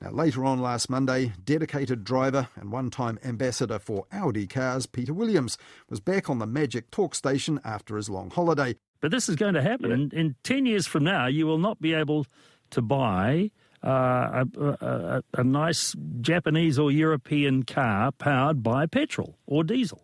Now, 0.00 0.10
later 0.10 0.44
on 0.44 0.60
last 0.60 0.90
Monday, 0.90 1.32
dedicated 1.42 2.04
driver 2.04 2.48
and 2.54 2.70
one 2.70 2.90
time 2.90 3.18
ambassador 3.24 3.78
for 3.78 4.04
Audi 4.12 4.46
cars, 4.46 4.84
Peter 4.84 5.14
Williams, 5.14 5.56
was 5.88 6.00
back 6.00 6.28
on 6.28 6.38
the 6.38 6.46
Magic 6.46 6.90
Talk 6.90 7.14
station 7.14 7.60
after 7.64 7.96
his 7.96 8.10
long 8.10 8.30
holiday. 8.30 8.76
But 9.00 9.10
this 9.10 9.28
is 9.28 9.36
going 9.36 9.54
to 9.54 9.62
happen. 9.62 9.90
In, 9.90 10.10
in 10.12 10.36
10 10.42 10.66
years 10.66 10.86
from 10.86 11.04
now, 11.04 11.26
you 11.26 11.46
will 11.46 11.58
not 11.58 11.80
be 11.80 11.94
able 11.94 12.26
to 12.70 12.82
buy 12.82 13.50
uh, 13.86 14.44
a, 14.58 14.64
a, 14.64 15.22
a 15.34 15.44
nice 15.44 15.94
Japanese 16.20 16.78
or 16.78 16.90
European 16.90 17.62
car 17.62 18.10
powered 18.12 18.62
by 18.62 18.86
petrol 18.86 19.38
or 19.46 19.62
diesel. 19.62 20.02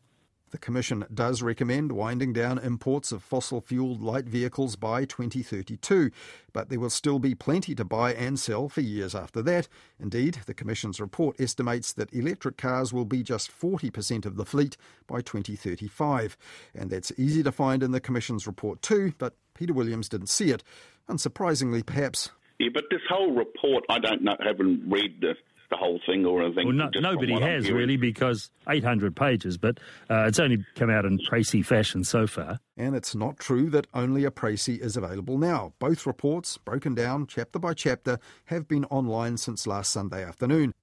The 0.52 0.58
Commission 0.58 1.06
does 1.12 1.40
recommend 1.40 1.92
winding 1.92 2.34
down 2.34 2.58
imports 2.58 3.10
of 3.10 3.22
fossil 3.22 3.62
fuelled 3.62 4.02
light 4.02 4.26
vehicles 4.26 4.76
by 4.76 5.06
2032, 5.06 6.10
but 6.52 6.68
there 6.68 6.78
will 6.78 6.90
still 6.90 7.18
be 7.18 7.34
plenty 7.34 7.74
to 7.74 7.86
buy 7.86 8.12
and 8.12 8.38
sell 8.38 8.68
for 8.68 8.82
years 8.82 9.14
after 9.14 9.40
that. 9.40 9.66
Indeed, 9.98 10.40
the 10.44 10.52
Commission's 10.52 11.00
report 11.00 11.40
estimates 11.40 11.94
that 11.94 12.12
electric 12.12 12.58
cars 12.58 12.92
will 12.92 13.06
be 13.06 13.22
just 13.22 13.50
40% 13.50 14.26
of 14.26 14.36
the 14.36 14.44
fleet 14.44 14.76
by 15.06 15.22
2035. 15.22 16.36
And 16.74 16.90
that's 16.90 17.12
easy 17.16 17.42
to 17.42 17.50
find 17.50 17.82
in 17.82 17.92
the 17.92 18.00
Commission's 18.00 18.46
report 18.46 18.82
too, 18.82 19.14
but 19.16 19.34
Peter 19.54 19.72
Williams 19.72 20.10
didn't 20.10 20.28
see 20.28 20.50
it. 20.50 20.62
Unsurprisingly, 21.08 21.84
perhaps. 21.84 22.30
Yeah, 22.62 22.68
but 22.72 22.84
this 22.90 23.00
whole 23.08 23.32
report, 23.32 23.84
I 23.88 23.98
don't 23.98 24.22
know, 24.22 24.36
haven't 24.40 24.88
read 24.88 25.20
the 25.20 25.34
the 25.70 25.76
whole 25.78 25.98
thing 26.04 26.26
or 26.26 26.42
anything. 26.42 26.66
Well, 26.66 26.76
no, 26.76 26.90
nobody 27.00 27.32
has 27.40 27.70
really 27.70 27.96
because 27.96 28.50
800 28.68 29.16
pages, 29.16 29.56
but 29.56 29.78
uh, 30.10 30.26
it's 30.26 30.38
only 30.38 30.64
come 30.74 30.90
out 30.90 31.06
in 31.06 31.18
précis 31.18 31.64
fashion 31.64 32.04
so 32.04 32.26
far. 32.26 32.60
And 32.76 32.94
it's 32.94 33.14
not 33.14 33.38
true 33.38 33.70
that 33.70 33.86
only 33.94 34.26
a 34.26 34.30
précis 34.30 34.78
is 34.80 34.98
available 34.98 35.38
now. 35.38 35.72
Both 35.78 36.06
reports, 36.06 36.58
broken 36.58 36.94
down 36.94 37.26
chapter 37.26 37.58
by 37.58 37.72
chapter, 37.72 38.18
have 38.46 38.68
been 38.68 38.84
online 38.86 39.38
since 39.38 39.66
last 39.66 39.92
Sunday 39.92 40.22
afternoon. 40.22 40.74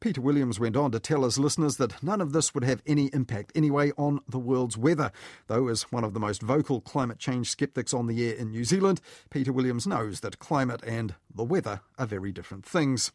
Peter 0.00 0.20
Williams 0.20 0.60
went 0.60 0.76
on 0.76 0.92
to 0.92 1.00
tell 1.00 1.24
his 1.24 1.40
listeners 1.40 1.76
that 1.76 2.02
none 2.02 2.20
of 2.20 2.32
this 2.32 2.54
would 2.54 2.62
have 2.62 2.82
any 2.86 3.06
impact 3.06 3.50
anyway 3.56 3.90
on 3.96 4.20
the 4.28 4.38
world's 4.38 4.78
weather. 4.78 5.10
Though, 5.48 5.66
as 5.66 5.90
one 5.90 6.04
of 6.04 6.14
the 6.14 6.20
most 6.20 6.40
vocal 6.40 6.80
climate 6.80 7.18
change 7.18 7.50
skeptics 7.50 7.92
on 7.92 8.06
the 8.06 8.28
air 8.28 8.34
in 8.34 8.50
New 8.50 8.64
Zealand, 8.64 9.00
Peter 9.30 9.52
Williams 9.52 9.88
knows 9.88 10.20
that 10.20 10.38
climate 10.38 10.84
and 10.86 11.16
the 11.34 11.42
weather 11.42 11.80
are 11.98 12.06
very 12.06 12.30
different 12.30 12.64
things. 12.64 13.10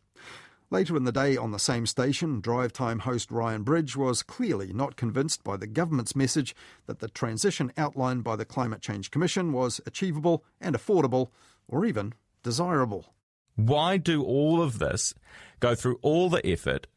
Later 0.70 0.98
in 0.98 1.06
the 1.06 1.12
day 1.14 1.38
on 1.38 1.52
the 1.52 1.60
same 1.60 1.86
station, 1.86 2.42
drive 2.42 2.74
time 2.74 3.00
host 3.00 3.32
Ryan 3.32 3.64
Bridge 3.64 3.96
was 3.96 4.24
clearly 4.24 4.74
not 4.74 4.98
convinced 4.98 5.44
by 5.44 5.56
the 5.56 5.68
government's 5.68 6.16
message 6.18 6.54
that 6.88 7.00
the 7.00 7.08
transition 7.08 7.72
outlined 7.78 8.26
by 8.26 8.36
the 8.36 8.44
Climate 8.44 8.82
Change 8.82 9.10
Commission 9.10 9.54
was 9.54 9.80
achievable 9.86 10.44
and 10.60 10.76
affordable, 10.76 11.30
or 11.68 11.86
even 11.86 12.14
desirable. 12.42 13.14
Why 13.56 13.98
do 13.98 14.24
all 14.24 14.62
of 14.62 14.80
this, 14.80 15.14
go 15.60 15.76
through 15.76 16.00
all 16.02 16.30
the 16.30 16.46
effort, 16.46 16.88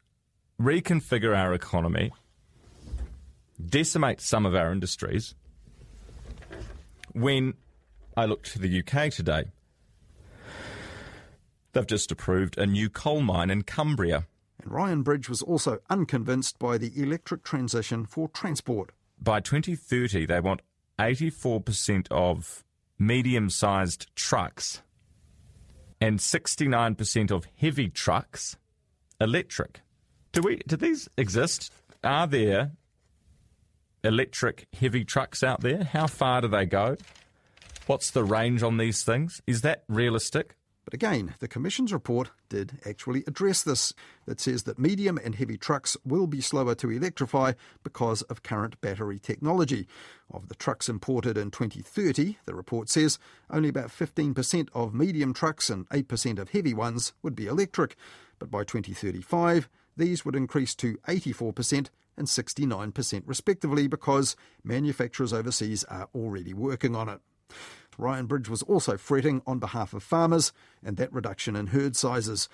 reconfigure 0.59 1.37
our 1.37 1.53
economy, 1.53 2.11
decimate 3.63 4.21
some 4.21 4.45
of 4.45 4.55
our 4.55 4.71
industries, 4.71 5.35
when 7.13 7.53
I 8.15 8.25
look 8.25 8.43
to 8.45 8.59
the 8.59 8.79
UK 8.79 9.11
today? 9.11 9.45
They've 11.73 11.85
just 11.85 12.11
approved 12.11 12.57
a 12.57 12.65
new 12.65 12.89
coal 12.89 13.21
mine 13.21 13.51
in 13.51 13.61
Cumbria. 13.61 14.25
And 14.63 14.71
Ryan 14.71 15.03
Bridge 15.03 15.29
was 15.29 15.43
also 15.43 15.77
unconvinced 15.91 16.57
by 16.57 16.79
the 16.79 16.91
electric 16.95 17.43
transition 17.43 18.05
for 18.05 18.29
transport. 18.29 18.91
By 19.21 19.41
2030, 19.41 20.25
they 20.25 20.39
want 20.39 20.61
84% 20.97 22.07
of 22.09 22.63
medium 22.97 23.51
sized 23.51 24.07
trucks 24.15 24.81
and 25.99 26.19
69% 26.19 27.31
of 27.31 27.47
heavy 27.59 27.89
trucks 27.89 28.57
electric. 29.19 29.81
Do 30.31 30.41
we 30.41 30.57
do 30.67 30.75
these 30.75 31.09
exist? 31.17 31.71
Are 32.03 32.27
there 32.27 32.71
electric 34.03 34.67
heavy 34.79 35.03
trucks 35.03 35.43
out 35.43 35.61
there? 35.61 35.83
How 35.83 36.07
far 36.07 36.41
do 36.41 36.47
they 36.47 36.65
go? 36.65 36.97
What's 37.87 38.11
the 38.11 38.23
range 38.23 38.63
on 38.63 38.77
these 38.77 39.03
things? 39.03 39.41
Is 39.47 39.61
that 39.61 39.83
realistic? 39.87 40.55
But 40.87 40.93
again, 40.93 41.33
the 41.39 41.49
Commission's 41.49 41.91
report 41.91 42.31
did 42.47 42.79
actually 42.85 43.25
address 43.27 43.61
this. 43.61 43.91
It 44.25 44.39
says 44.39 44.63
that 44.63 44.79
medium 44.79 45.19
and 45.21 45.35
heavy 45.35 45.57
trucks 45.57 45.97
will 46.05 46.27
be 46.27 46.39
slower 46.39 46.75
to 46.75 46.89
electrify 46.89 47.55
because 47.83 48.21
of 48.21 48.41
current 48.41 48.79
battery 48.79 49.19
technology. 49.19 49.85
Of 50.31 50.47
the 50.47 50.55
trucks 50.55 50.87
imported 50.87 51.37
in 51.37 51.51
2030, 51.51 52.37
the 52.45 52.55
report 52.55 52.87
says 52.87 53.19
only 53.49 53.67
about 53.67 53.89
15% 53.89 54.69
of 54.73 54.93
medium 54.93 55.33
trucks 55.33 55.69
and 55.69 55.89
8% 55.89 56.39
of 56.39 56.51
heavy 56.51 56.73
ones 56.73 57.11
would 57.21 57.35
be 57.35 57.47
electric. 57.47 57.97
But 58.39 58.49
by 58.49 58.63
2035, 58.63 59.67
these 59.97 60.23
would 60.23 60.37
increase 60.37 60.73
to 60.75 60.95
84% 60.99 61.89
and 62.15 62.27
69% 62.27 63.23
respectively 63.25 63.89
because 63.89 64.37
manufacturers 64.63 65.33
overseas 65.33 65.83
are 65.89 66.07
already 66.15 66.53
working 66.53 66.95
on 66.95 67.09
it. 67.09 67.19
Ryan 67.97 68.25
Bridge 68.27 68.49
was 68.49 68.63
also 68.63 68.97
fretting 68.97 69.41
on 69.47 69.59
behalf 69.59 69.93
of 69.93 70.03
farmers 70.03 70.53
and 70.83 70.97
that 70.97 71.11
reduction 71.11 71.55
in 71.55 71.67
herd 71.67 71.95
sizes. 71.95 72.47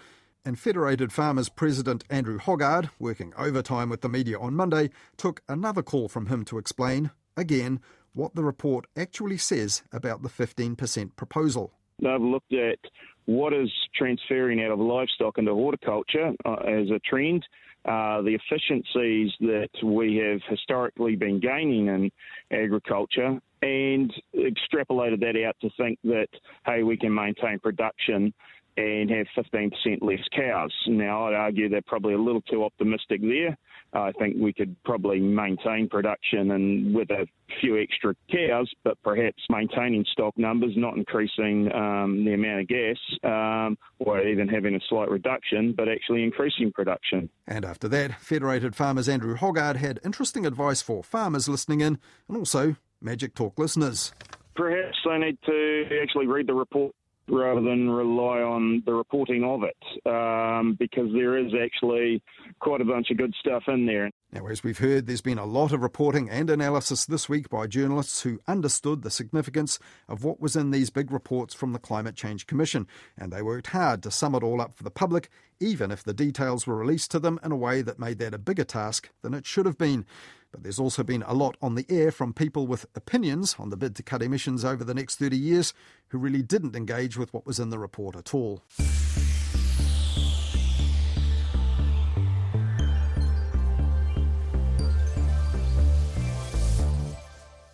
And 0.45 0.59
Federated 0.59 1.11
Farmers 1.13 1.49
President 1.49 2.03
Andrew 2.09 2.37
Hoggard, 2.37 2.89
working 2.99 3.33
overtime 3.37 3.89
with 3.89 4.01
the 4.01 4.09
media 4.09 4.37
on 4.39 4.55
Monday, 4.55 4.89
took 5.15 5.41
another 5.47 5.81
call 5.81 6.09
from 6.09 6.25
him 6.27 6.43
to 6.45 6.57
explain, 6.57 7.11
again, 7.37 7.79
what 8.13 8.35
the 8.35 8.43
report 8.43 8.85
actually 8.97 9.37
says 9.37 9.83
about 9.91 10.21
the 10.21 10.29
15% 10.29 11.15
proposal. 11.15 11.71
They've 12.01 12.19
looked 12.19 12.53
at 12.53 12.79
what 13.25 13.53
is 13.53 13.71
transferring 13.95 14.61
out 14.61 14.71
of 14.71 14.79
livestock 14.79 15.37
into 15.37 15.53
horticulture 15.53 16.33
uh, 16.45 16.55
as 16.55 16.89
a 16.89 16.99
trend, 16.99 17.45
uh, 17.85 18.21
the 18.21 18.37
efficiencies 18.37 19.31
that 19.39 19.69
we 19.83 20.15
have 20.17 20.41
historically 20.49 21.15
been 21.15 21.39
gaining 21.39 21.87
in 21.87 22.11
agriculture, 22.51 23.39
and 23.63 24.13
extrapolated 24.35 25.21
that 25.21 25.41
out 25.47 25.55
to 25.61 25.69
think 25.77 25.97
that, 26.03 26.27
hey, 26.65 26.83
we 26.83 26.97
can 26.97 27.13
maintain 27.13 27.59
production 27.59 28.33
and 28.75 29.09
have 29.09 29.27
15% 29.37 29.71
less 30.01 30.19
cows. 30.35 30.73
Now, 30.87 31.27
I'd 31.27 31.35
argue 31.35 31.69
they're 31.69 31.81
probably 31.81 32.13
a 32.13 32.21
little 32.21 32.41
too 32.41 32.63
optimistic 32.63 33.21
there. 33.21 33.57
I 33.93 34.11
think 34.13 34.37
we 34.39 34.51
could 34.51 34.75
probably 34.83 35.19
maintain 35.19 35.87
production 35.87 36.51
and 36.51 36.95
with 36.95 37.11
a 37.11 37.27
few 37.61 37.79
extra 37.79 38.15
cows, 38.31 38.71
but 38.83 38.97
perhaps 39.03 39.43
maintaining 39.49 40.03
stock 40.11 40.35
numbers, 40.35 40.73
not 40.75 40.97
increasing 40.97 41.71
um, 41.71 42.25
the 42.25 42.33
amount 42.33 42.61
of 42.61 42.67
gas 42.67 42.97
um, 43.23 43.77
or 43.99 44.21
even 44.21 44.47
having 44.47 44.73
a 44.73 44.79
slight 44.89 45.09
reduction, 45.09 45.73
but 45.77 45.87
actually 45.87 46.23
increasing 46.23 46.71
production. 46.71 47.29
And 47.45 47.63
after 47.63 47.87
that, 47.89 48.19
Federated 48.19 48.75
Farmers 48.75 49.07
Andrew 49.07 49.37
Hoggard 49.37 49.75
had 49.75 49.99
interesting 50.03 50.47
advice 50.47 50.81
for 50.81 51.03
farmers 51.03 51.47
listening 51.47 51.81
in 51.81 51.99
and 52.27 52.37
also 52.37 52.75
Magic 53.03 53.35
Talk 53.35 53.59
listeners. 53.59 54.13
Perhaps 54.55 54.97
they 55.05 55.17
need 55.17 55.37
to 55.45 55.99
actually 56.01 56.27
read 56.27 56.47
the 56.47 56.53
report 56.53 56.93
rather 57.27 57.61
than 57.61 57.89
rely 57.89 58.41
on 58.41 58.83
the 58.85 58.93
reporting 58.93 59.43
of 59.43 59.63
it, 59.63 59.77
um, 60.05 60.75
because 60.77 61.11
there 61.13 61.37
is 61.37 61.53
actually 61.53 62.21
quite 62.59 62.81
a 62.81 62.85
bunch 62.85 63.09
of 63.11 63.17
good 63.17 63.33
stuff 63.39 63.63
in 63.67 63.85
there. 63.85 64.09
Now, 64.33 64.47
as 64.47 64.63
we've 64.63 64.79
heard, 64.79 65.07
there's 65.07 65.21
been 65.21 65.37
a 65.37 65.45
lot 65.45 65.71
of 65.71 65.81
reporting 65.81 66.29
and 66.29 66.49
analysis 66.49 67.05
this 67.05 67.29
week 67.29 67.49
by 67.49 67.67
journalists 67.67 68.23
who 68.23 68.41
understood 68.47 69.03
the 69.03 69.11
significance 69.11 69.79
of 70.09 70.23
what 70.23 70.41
was 70.41 70.55
in 70.55 70.71
these 70.71 70.89
big 70.89 71.11
reports 71.11 71.53
from 71.53 71.71
the 71.71 71.79
Climate 71.79 72.15
Change 72.15 72.45
Commission, 72.45 72.87
and 73.17 73.31
they 73.31 73.41
worked 73.41 73.67
hard 73.67 74.03
to 74.03 74.11
sum 74.11 74.35
it 74.35 74.43
all 74.43 74.59
up 74.59 74.73
for 74.73 74.83
the 74.83 74.91
public, 74.91 75.29
even 75.61 75.91
if 75.91 76.03
the 76.03 76.13
details 76.13 76.67
were 76.67 76.75
released 76.75 77.09
to 77.11 77.19
them 77.19 77.39
in 77.43 77.53
a 77.53 77.57
way 77.57 77.81
that 77.81 77.99
made 77.99 78.19
that 78.19 78.33
a 78.33 78.37
bigger 78.37 78.65
task 78.65 79.09
than 79.21 79.33
it 79.33 79.45
should 79.45 79.65
have 79.65 79.77
been. 79.77 80.05
But 80.53 80.61
there's 80.61 80.79
also 80.79 81.03
been 81.03 81.23
a 81.23 81.33
lot 81.33 81.57
on 81.61 81.73
the 81.73 81.85
air 81.89 82.11
from 82.11 82.31
people 82.31 82.67
with 82.67 82.85
opinions 82.95 83.55
on 83.57 83.71
the 83.71 83.75
bid 83.75 83.95
to 83.95 84.03
cut 84.03 84.21
emissions 84.21 84.63
over 84.63 84.83
the 84.83 84.93
next 84.93 85.15
30 85.15 85.35
years 85.35 85.73
who 86.09 86.19
really 86.19 86.43
didn't 86.43 86.75
engage 86.75 87.17
with 87.17 87.33
what 87.33 87.45
was 87.45 87.59
in 87.59 87.71
the 87.71 87.79
report 87.79 88.15
at 88.15 88.35
all. 88.35 88.61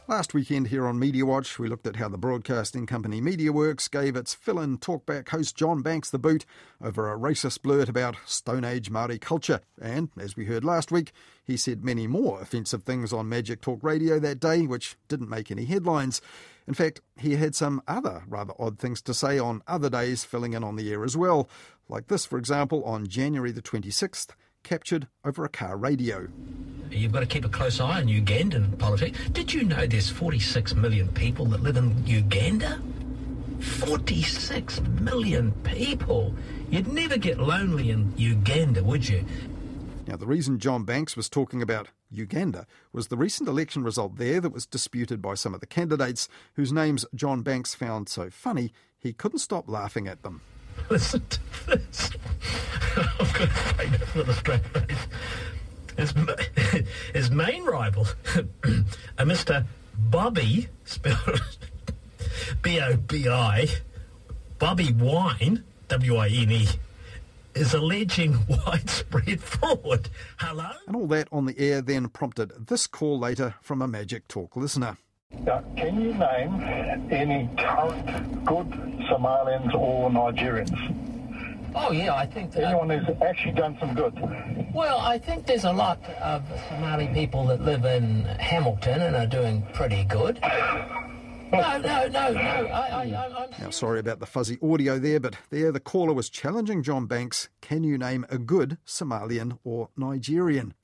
Last 0.09 0.33
weekend 0.33 0.69
here 0.69 0.87
on 0.87 0.97
Media 0.97 1.23
Watch, 1.23 1.59
we 1.59 1.67
looked 1.67 1.85
at 1.85 1.97
how 1.97 2.09
the 2.09 2.17
broadcasting 2.17 2.87
company 2.87 3.21
MediaWorks 3.21 3.91
gave 3.91 4.15
its 4.15 4.33
fill-in 4.33 4.79
talkback 4.79 5.29
host 5.29 5.55
John 5.55 5.83
Banks 5.83 6.09
the 6.09 6.17
boot 6.17 6.47
over 6.83 7.13
a 7.13 7.15
racist 7.15 7.61
blurt 7.61 7.87
about 7.87 8.15
Stone 8.25 8.65
Age 8.65 8.89
Māori 8.89 9.21
culture. 9.21 9.61
And, 9.79 10.09
as 10.19 10.35
we 10.35 10.45
heard 10.45 10.65
last 10.65 10.91
week, 10.91 11.11
he 11.43 11.55
said 11.55 11.85
many 11.85 12.07
more 12.07 12.41
offensive 12.41 12.81
things 12.81 13.13
on 13.13 13.29
Magic 13.29 13.61
Talk 13.61 13.83
Radio 13.83 14.17
that 14.17 14.39
day, 14.39 14.65
which 14.65 14.97
didn't 15.09 15.29
make 15.29 15.51
any 15.51 15.65
headlines. 15.65 16.23
In 16.67 16.73
fact, 16.73 17.01
he 17.15 17.35
had 17.35 17.53
some 17.53 17.79
other 17.87 18.23
rather 18.27 18.53
odd 18.57 18.79
things 18.79 19.03
to 19.03 19.13
say 19.13 19.37
on 19.37 19.61
other 19.67 19.91
days 19.91 20.23
filling 20.23 20.53
in 20.53 20.63
on 20.63 20.75
the 20.75 20.91
air 20.91 21.03
as 21.03 21.15
well, 21.15 21.47
like 21.87 22.07
this, 22.07 22.25
for 22.25 22.39
example, 22.39 22.83
on 22.83 23.05
January 23.05 23.51
the 23.51 23.61
26th 23.61 24.29
captured 24.63 25.07
over 25.23 25.45
a 25.45 25.49
car 25.49 25.77
radio. 25.77 26.27
You've 26.89 27.11
got 27.11 27.19
to 27.19 27.25
keep 27.25 27.45
a 27.45 27.49
close 27.49 27.79
eye 27.79 28.01
on 28.01 28.07
Ugandan 28.07 28.77
politics. 28.79 29.17
Did 29.31 29.53
you 29.53 29.63
know 29.63 29.85
there's 29.85 30.09
46 30.09 30.73
million 30.75 31.07
people 31.09 31.45
that 31.47 31.61
live 31.61 31.77
in 31.77 32.05
Uganda? 32.05 32.81
46 33.59 34.81
million 34.81 35.51
people. 35.63 36.33
You'd 36.69 36.91
never 36.91 37.17
get 37.17 37.39
lonely 37.39 37.91
in 37.91 38.13
Uganda, 38.17 38.83
would 38.83 39.07
you? 39.07 39.25
Now, 40.07 40.15
the 40.15 40.25
reason 40.25 40.57
John 40.57 40.85
Banks 40.85 41.15
was 41.15 41.29
talking 41.29 41.61
about 41.61 41.89
Uganda 42.09 42.65
was 42.91 43.09
the 43.09 43.17
recent 43.17 43.47
election 43.47 43.83
result 43.83 44.17
there 44.17 44.41
that 44.41 44.53
was 44.53 44.65
disputed 44.65 45.21
by 45.21 45.35
some 45.35 45.53
of 45.53 45.59
the 45.59 45.67
candidates 45.67 46.27
whose 46.55 46.73
names 46.73 47.05
John 47.13 47.43
Banks 47.43 47.75
found 47.75 48.09
so 48.09 48.29
funny 48.31 48.73
he 48.97 49.13
couldn't 49.13 49.39
stop 49.39 49.69
laughing 49.69 50.07
at 50.07 50.23
them. 50.23 50.41
Listen 50.89 51.21
to 51.29 51.39
this. 51.67 52.11
I've 52.97 53.33
got 53.33 53.49
a 53.49 53.73
great 53.75 54.15
illustrator. 54.15 54.87
His, 55.97 56.13
his 57.13 57.31
main 57.31 57.63
rival, 57.63 58.07
a 59.17 59.25
Mr. 59.25 59.65
Bobby, 59.97 60.67
spelled 60.85 61.41
B 62.61 62.79
O 62.79 62.97
B 62.97 63.27
I, 63.27 63.67
Bobby 64.57 64.93
Wine, 64.93 65.63
W 65.89 66.15
I 66.15 66.27
N 66.27 66.51
E, 66.51 66.67
is 67.53 67.73
alleging 67.73 68.37
widespread 68.47 69.41
fraud. 69.41 70.09
Hello? 70.37 70.71
And 70.87 70.95
all 70.95 71.07
that 71.07 71.27
on 71.31 71.45
the 71.45 71.59
air 71.59 71.81
then 71.81 72.07
prompted 72.09 72.67
this 72.67 72.87
call 72.87 73.19
later 73.19 73.55
from 73.61 73.81
a 73.81 73.87
Magic 73.87 74.27
Talk 74.27 74.55
listener. 74.55 74.97
Now, 75.49 75.63
can 75.75 75.99
you 75.99 76.13
name 76.13 77.09
any 77.11 77.49
current 77.57 78.45
good 78.45 78.69
Somalians 79.09 79.73
or 79.73 80.09
Nigerians? 80.09 80.95
Oh, 81.73 81.91
yeah, 81.91 82.13
I 82.13 82.27
think 82.27 82.51
that. 82.51 82.65
Anyone 82.65 82.89
who's 82.89 83.15
actually 83.21 83.53
done 83.53 83.77
some 83.79 83.95
good? 83.95 84.13
Well, 84.73 84.99
I 84.99 85.17
think 85.17 85.47
there's 85.47 85.63
a 85.63 85.71
lot 85.71 86.03
of 86.03 86.43
Somali 86.67 87.07
people 87.07 87.47
that 87.47 87.61
live 87.61 87.85
in 87.85 88.25
Hamilton 88.25 89.01
and 89.01 89.15
are 89.15 89.25
doing 89.25 89.65
pretty 89.73 90.03
good. 90.03 90.39
No, 91.51 91.77
no, 91.79 92.07
no, 92.07 92.31
no. 92.31 92.39
I, 92.39 92.89
I, 92.89 93.43
I'm... 93.43 93.51
Now, 93.59 93.69
sorry 93.71 93.99
about 93.99 94.19
the 94.19 94.27
fuzzy 94.27 94.59
audio 94.61 94.99
there, 94.99 95.19
but 95.19 95.35
there 95.49 95.71
the 95.71 95.79
caller 95.79 96.13
was 96.13 96.29
challenging 96.29 96.83
John 96.83 97.07
Banks 97.07 97.49
can 97.59 97.83
you 97.83 97.97
name 97.97 98.23
a 98.29 98.37
good 98.37 98.77
Somalian 98.85 99.57
or 99.63 99.89
Nigerian? 99.97 100.75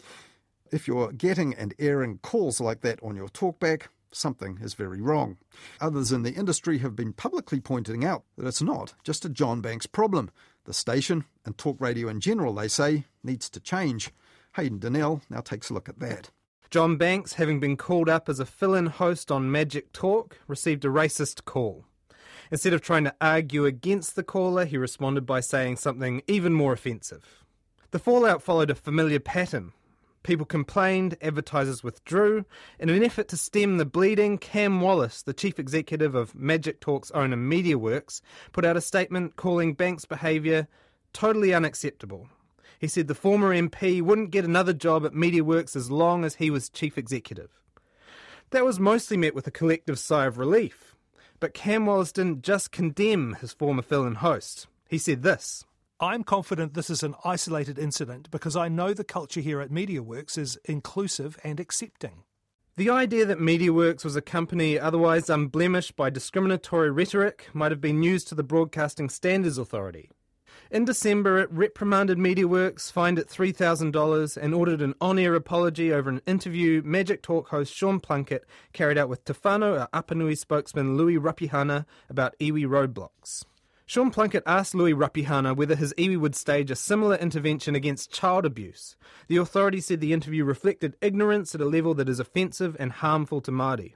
If 0.72 0.88
you're 0.88 1.12
getting 1.12 1.54
and 1.54 1.76
airing 1.78 2.18
calls 2.20 2.60
like 2.60 2.82
that 2.82 3.00
on 3.04 3.16
your 3.16 3.28
talkback, 3.28 3.84
something 4.16 4.60
is 4.62 4.74
very 4.74 5.02
wrong. 5.02 5.38
Others 5.82 6.12
in 6.12 6.24
the 6.24 6.34
industry 6.34 6.80
have 6.80 6.96
been 6.96 7.14
publicly 7.14 7.60
pointing 7.60 8.04
out 8.06 8.24
that 8.38 8.48
it's 8.48 8.62
not 8.62 8.94
just 9.04 9.26
a 9.26 9.30
John 9.30 9.62
Banks 9.62 9.86
problem. 9.86 10.32
The 10.66 10.74
station, 10.74 11.26
and 11.46 11.58
talk 11.58 11.80
radio 11.80 12.08
in 12.08 12.20
general, 12.20 12.54
they 12.54 12.68
say, 12.68 13.06
needs 13.24 13.50
to 13.52 13.60
change. 13.60 14.12
Hayden 14.56 14.80
Donnell 14.80 15.22
now 15.30 15.42
takes 15.42 15.70
a 15.70 15.74
look 15.74 15.88
at 15.90 16.00
that. 16.00 16.32
John 16.72 16.98
Banks, 16.98 17.34
having 17.34 17.60
been 17.60 17.78
called 17.78 18.10
up 18.10 18.28
as 18.28 18.40
a 18.40 18.46
fill 18.46 18.74
in 18.74 18.88
host 18.88 19.32
on 19.32 19.52
Magic 19.52 19.94
Talk, 19.94 20.40
received 20.48 20.84
a 20.84 20.90
racist 20.90 21.46
call. 21.46 21.86
Instead 22.52 22.74
of 22.74 22.82
trying 22.82 23.04
to 23.04 23.16
argue 23.22 23.66
against 23.66 24.16
the 24.16 24.24
caller, 24.24 24.66
he 24.66 24.78
responded 24.78 25.26
by 25.26 25.40
saying 25.40 25.78
something 25.78 26.22
even 26.28 26.54
more 26.54 26.74
offensive. 26.74 27.44
The 27.92 28.00
fallout 28.00 28.42
followed 28.42 28.70
a 28.70 28.76
familiar 28.76 29.20
pattern 29.20 29.72
People 30.26 30.48
complained, 30.48 31.18
advertisers 31.22 31.84
withdrew. 31.84 32.46
In 32.80 32.90
an 32.90 33.04
effort 33.04 33.28
to 33.28 33.38
stem 33.38 33.78
the 33.78 33.86
bleeding, 33.86 34.40
Cam 34.40 34.82
Wallace, 34.82 35.22
the 35.22 35.36
chief 35.36 35.60
executive 35.60 36.16
of 36.16 36.34
Magic 36.34 36.80
Talk's 36.80 37.12
owner 37.12 37.38
MediaWorks, 37.38 38.22
put 38.52 38.66
out 38.66 38.76
a 38.76 38.82
statement 38.82 39.36
calling 39.36 39.76
Banks' 39.76 40.06
behaviour 40.06 40.68
totally 41.14 41.54
unacceptable. 41.54 42.28
He 42.80 42.88
said 42.88 43.08
the 43.08 43.14
former 43.14 43.54
MP 43.54 44.02
wouldn't 44.02 44.32
get 44.32 44.46
another 44.46 44.74
job 44.74 45.06
at 45.06 45.14
MediaWorks 45.14 45.76
as 45.76 45.92
long 45.92 46.26
as 46.26 46.34
he 46.36 46.50
was 46.50 46.70
chief 46.70 46.98
executive. 46.98 47.52
That 48.50 48.66
was 48.66 48.80
mostly 48.80 49.18
met 49.18 49.36
with 49.36 49.46
a 49.46 49.52
collective 49.52 50.00
sigh 50.00 50.26
of 50.26 50.40
relief. 50.40 50.96
But 51.40 51.54
Cam 51.54 51.86
Wallace 51.86 52.12
didn't 52.12 52.42
just 52.42 52.72
condemn 52.72 53.36
his 53.42 53.54
former 53.54 53.84
in 53.92 54.16
host. 54.16 54.66
He 54.90 54.98
said 54.98 55.22
this. 55.22 55.66
I'm 56.00 56.26
confident 56.26 56.74
this 56.74 56.90
is 56.90 57.04
an 57.04 57.16
isolated 57.24 57.80
incident 57.80 58.30
because 58.30 58.58
I 58.58 58.68
know 58.68 58.94
the 58.94 59.06
culture 59.06 59.40
here 59.40 59.62
at 59.62 59.72
MediaWorks 59.72 60.38
is 60.38 60.58
inclusive 60.66 61.40
and 61.42 61.58
accepting. 61.58 62.24
The 62.76 62.90
idea 62.90 63.26
that 63.26 63.40
MediaWorks 63.40 64.04
was 64.04 64.18
a 64.18 64.22
company 64.22 64.78
otherwise 64.78 65.30
unblemished 65.30 65.96
by 65.96 66.10
discriminatory 66.10 66.92
rhetoric 66.92 67.48
might 67.54 67.72
have 67.72 67.80
been 67.80 68.02
news 68.02 68.26
to 68.26 68.36
the 68.36 68.44
Broadcasting 68.44 69.08
Standards 69.08 69.58
Authority. 69.58 70.10
In 70.70 70.84
December, 70.84 71.40
it 71.40 71.50
reprimanded 71.50 72.18
MediaWorks, 72.18 72.92
fined 72.92 73.18
it 73.18 73.30
$3,000, 73.30 74.36
and 74.36 74.54
ordered 74.54 74.82
an 74.82 74.96
on 75.00 75.18
air 75.18 75.34
apology 75.34 75.94
over 75.94 76.10
an 76.10 76.22
interview 76.26 76.82
Magic 76.84 77.22
Talk 77.22 77.48
host 77.50 77.74
Sean 77.74 78.02
Plunket 78.02 78.42
carried 78.74 78.98
out 78.98 79.08
with 79.08 79.24
Te 79.24 79.32
Whānau 79.32 79.90
Apanui 79.92 80.38
spokesman 80.38 80.98
Louis 80.98 81.18
Rapihana 81.18 81.86
about 82.10 82.38
iwi 82.42 82.66
roadblocks. 82.66 83.46
Sean 83.88 84.12
Plunket 84.12 84.42
asked 84.48 84.74
Louis 84.74 84.96
Rapihana 84.96 85.56
whether 85.56 85.76
his 85.76 85.94
iwi 85.96 86.18
would 86.18 86.36
stage 86.36 86.72
a 86.72 86.76
similar 86.76 87.16
intervention 87.18 87.76
against 87.76 88.12
child 88.12 88.44
abuse. 88.44 88.96
The 89.28 89.38
authority 89.38 89.80
said 89.80 90.02
the 90.02 90.12
interview 90.12 90.44
reflected 90.44 90.98
ignorance 91.02 91.54
at 91.54 91.62
a 91.62 91.66
level 91.66 91.94
that 91.94 92.10
is 92.10 92.20
offensive 92.20 92.76
and 92.80 92.92
harmful 92.92 93.42
to 93.42 93.52
Māori. 93.52 93.94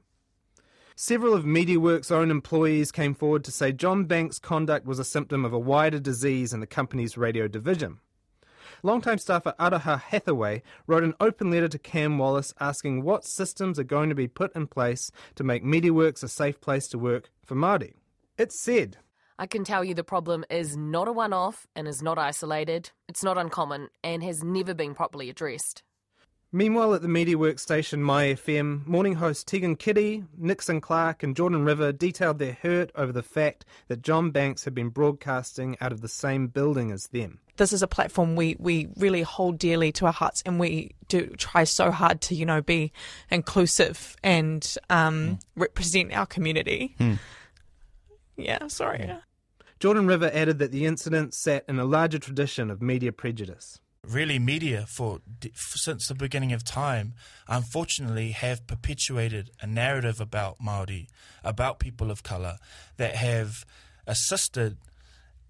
Several 0.95 1.33
of 1.33 1.43
MediaWorks' 1.43 2.11
own 2.11 2.29
employees 2.29 2.91
came 2.91 3.15
forward 3.15 3.43
to 3.45 3.51
say 3.51 3.71
John 3.71 4.03
Banks' 4.03 4.37
conduct 4.37 4.85
was 4.85 4.99
a 4.99 5.03
symptom 5.03 5.43
of 5.43 5.53
a 5.53 5.59
wider 5.59 5.99
disease 5.99 6.53
in 6.53 6.59
the 6.59 6.67
company's 6.67 7.17
radio 7.17 7.47
division. 7.47 7.99
Longtime 8.83 9.17
staffer 9.17 9.55
Araha 9.59 9.99
Hathaway 9.99 10.61
wrote 10.85 11.03
an 11.03 11.15
open 11.19 11.49
letter 11.49 11.67
to 11.67 11.79
Cam 11.79 12.19
Wallace 12.19 12.53
asking 12.59 13.01
what 13.01 13.25
systems 13.25 13.79
are 13.79 13.83
going 13.83 14.09
to 14.09 14.15
be 14.15 14.27
put 14.27 14.55
in 14.55 14.67
place 14.67 15.11
to 15.33 15.43
make 15.43 15.63
MediaWorks 15.63 16.21
a 16.21 16.27
safe 16.27 16.61
place 16.61 16.87
to 16.89 16.99
work 16.99 17.31
for 17.43 17.55
Māori. 17.55 17.93
It 18.37 18.51
said, 18.51 18.97
I 19.39 19.47
can 19.47 19.63
tell 19.63 19.85
you 19.85 19.93
the 19.93 20.03
problem 20.03 20.43
is 20.49 20.75
not 20.75 21.07
a 21.07 21.13
one 21.13 21.31
off 21.31 21.65
and 21.73 21.87
is 21.87 22.01
not 22.01 22.17
isolated. 22.17 22.91
It's 23.07 23.23
not 23.23 23.37
uncommon 23.37 23.87
and 24.03 24.21
has 24.21 24.43
never 24.43 24.73
been 24.73 24.93
properly 24.93 25.29
addressed. 25.29 25.81
Meanwhile, 26.51 26.95
at 26.95 27.01
the 27.01 27.07
MediaWorks 27.07 27.61
station 27.61 28.03
Mai 28.03 28.33
FM, 28.33 28.85
morning 28.85 29.13
host 29.13 29.47
Tegan 29.47 29.77
Kitty, 29.77 30.25
Nickson 30.37 30.81
Clark, 30.81 31.23
and 31.23 31.37
Jordan 31.37 31.63
River 31.63 31.93
detailed 31.93 32.37
their 32.37 32.57
hurt 32.61 32.91
over 32.95 33.13
the 33.13 33.23
fact 33.23 33.63
that 33.87 34.01
John 34.01 34.31
Banks 34.31 34.65
had 34.65 34.75
been 34.75 34.89
broadcasting 34.89 35.77
out 35.79 35.93
of 35.93 36.01
the 36.01 36.09
same 36.09 36.47
building 36.47 36.91
as 36.91 37.07
them. 37.07 37.39
This 37.55 37.71
is 37.71 37.81
a 37.81 37.87
platform 37.87 38.35
we, 38.35 38.57
we 38.59 38.89
really 38.97 39.21
hold 39.21 39.57
dearly 39.57 39.93
to 39.93 40.07
our 40.07 40.11
hearts, 40.11 40.43
and 40.45 40.59
we 40.59 40.95
do 41.07 41.27
try 41.37 41.63
so 41.63 41.91
hard 41.91 42.19
to, 42.21 42.35
you 42.35 42.45
know, 42.45 42.61
be 42.61 42.91
inclusive 43.31 44.17
and 44.21 44.75
um, 44.89 45.15
mm. 45.15 45.39
represent 45.55 46.11
our 46.13 46.25
community. 46.25 46.93
Mm. 46.99 47.19
Yeah, 48.35 48.67
sorry. 48.67 49.05
Yeah. 49.07 49.19
Jordan 49.79 50.07
River 50.07 50.29
added 50.33 50.59
that 50.59 50.73
the 50.73 50.85
incident 50.85 51.33
sat 51.33 51.63
in 51.69 51.79
a 51.79 51.85
larger 51.85 52.19
tradition 52.19 52.69
of 52.69 52.81
media 52.81 53.13
prejudice. 53.13 53.79
Really 54.05 54.37
media 54.37 54.85
for 54.85 55.19
since 55.53 56.07
the 56.09 56.15
beginning 56.15 56.51
of 56.51 56.65
time 56.65 57.13
unfortunately 57.47 58.31
have 58.31 58.67
perpetuated 58.67 59.51
a 59.61 59.67
narrative 59.67 60.19
about 60.19 60.57
Maori 60.59 61.07
about 61.45 61.79
people 61.79 62.11
of 62.11 62.23
color 62.23 62.57
that 62.97 63.15
have 63.15 63.65
assisted 64.05 64.77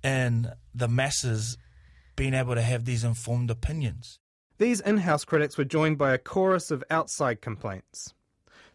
in 0.03 0.51
the 0.75 0.87
masses 0.87 1.57
being 2.15 2.35
able 2.35 2.53
to 2.53 2.61
have 2.61 2.85
these 2.85 3.03
informed 3.03 3.49
opinions. 3.49 4.19
These 4.59 4.81
in-house 4.81 5.25
critics 5.25 5.57
were 5.57 5.63
joined 5.63 5.97
by 5.97 6.13
a 6.13 6.19
chorus 6.19 6.69
of 6.69 6.83
outside 6.91 7.41
complaints 7.41 8.13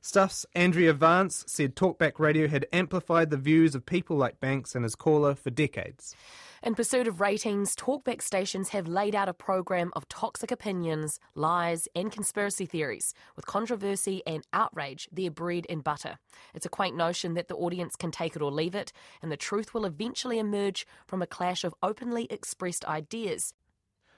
Stuff's 0.07 0.45
Andrea 0.55 0.93
Vance 0.93 1.45
said 1.49 1.75
Talkback 1.75 2.19
Radio 2.19 2.47
had 2.47 2.67
amplified 2.75 3.31
the 3.31 3.39
views 3.39 3.75
of 3.75 3.87
people 3.87 4.19
like 4.19 4.39
Banks 4.39 4.75
and 4.75 4.85
his 4.85 4.95
caller 4.95 5.35
for 5.35 5.49
decades. 5.49 6.15
In 6.63 6.75
pursuit 6.75 7.09
of 7.09 7.23
ratings, 7.23 7.75
talkback 7.75 8.21
stations 8.21 8.69
have 8.69 8.87
laid 8.87 9.15
out 9.15 9.31
a 9.31 9.33
program 9.33 9.91
of 9.97 10.07
toxic 10.11 10.51
opinions, 10.51 11.21
lies, 11.35 11.89
and 11.97 12.13
conspiracy 12.13 12.67
theories, 12.67 13.15
with 13.35 13.47
controversy 13.47 14.23
and 14.27 14.47
outrage 14.53 15.09
their 15.11 15.31
bread 15.31 15.67
and 15.71 15.83
butter. 15.83 16.19
It's 16.53 16.67
a 16.67 16.71
quaint 16.71 16.95
notion 16.95 17.33
that 17.33 17.49
the 17.49 17.57
audience 17.57 17.97
can 17.97 18.11
take 18.11 18.37
it 18.37 18.43
or 18.43 18.53
leave 18.53 18.75
it, 18.75 18.93
and 19.23 19.33
the 19.33 19.39
truth 19.39 19.73
will 19.73 19.87
eventually 19.87 20.39
emerge 20.39 20.87
from 21.07 21.23
a 21.23 21.27
clash 21.27 21.65
of 21.65 21.75
openly 21.83 22.27
expressed 22.29 22.85
ideas. 22.85 23.55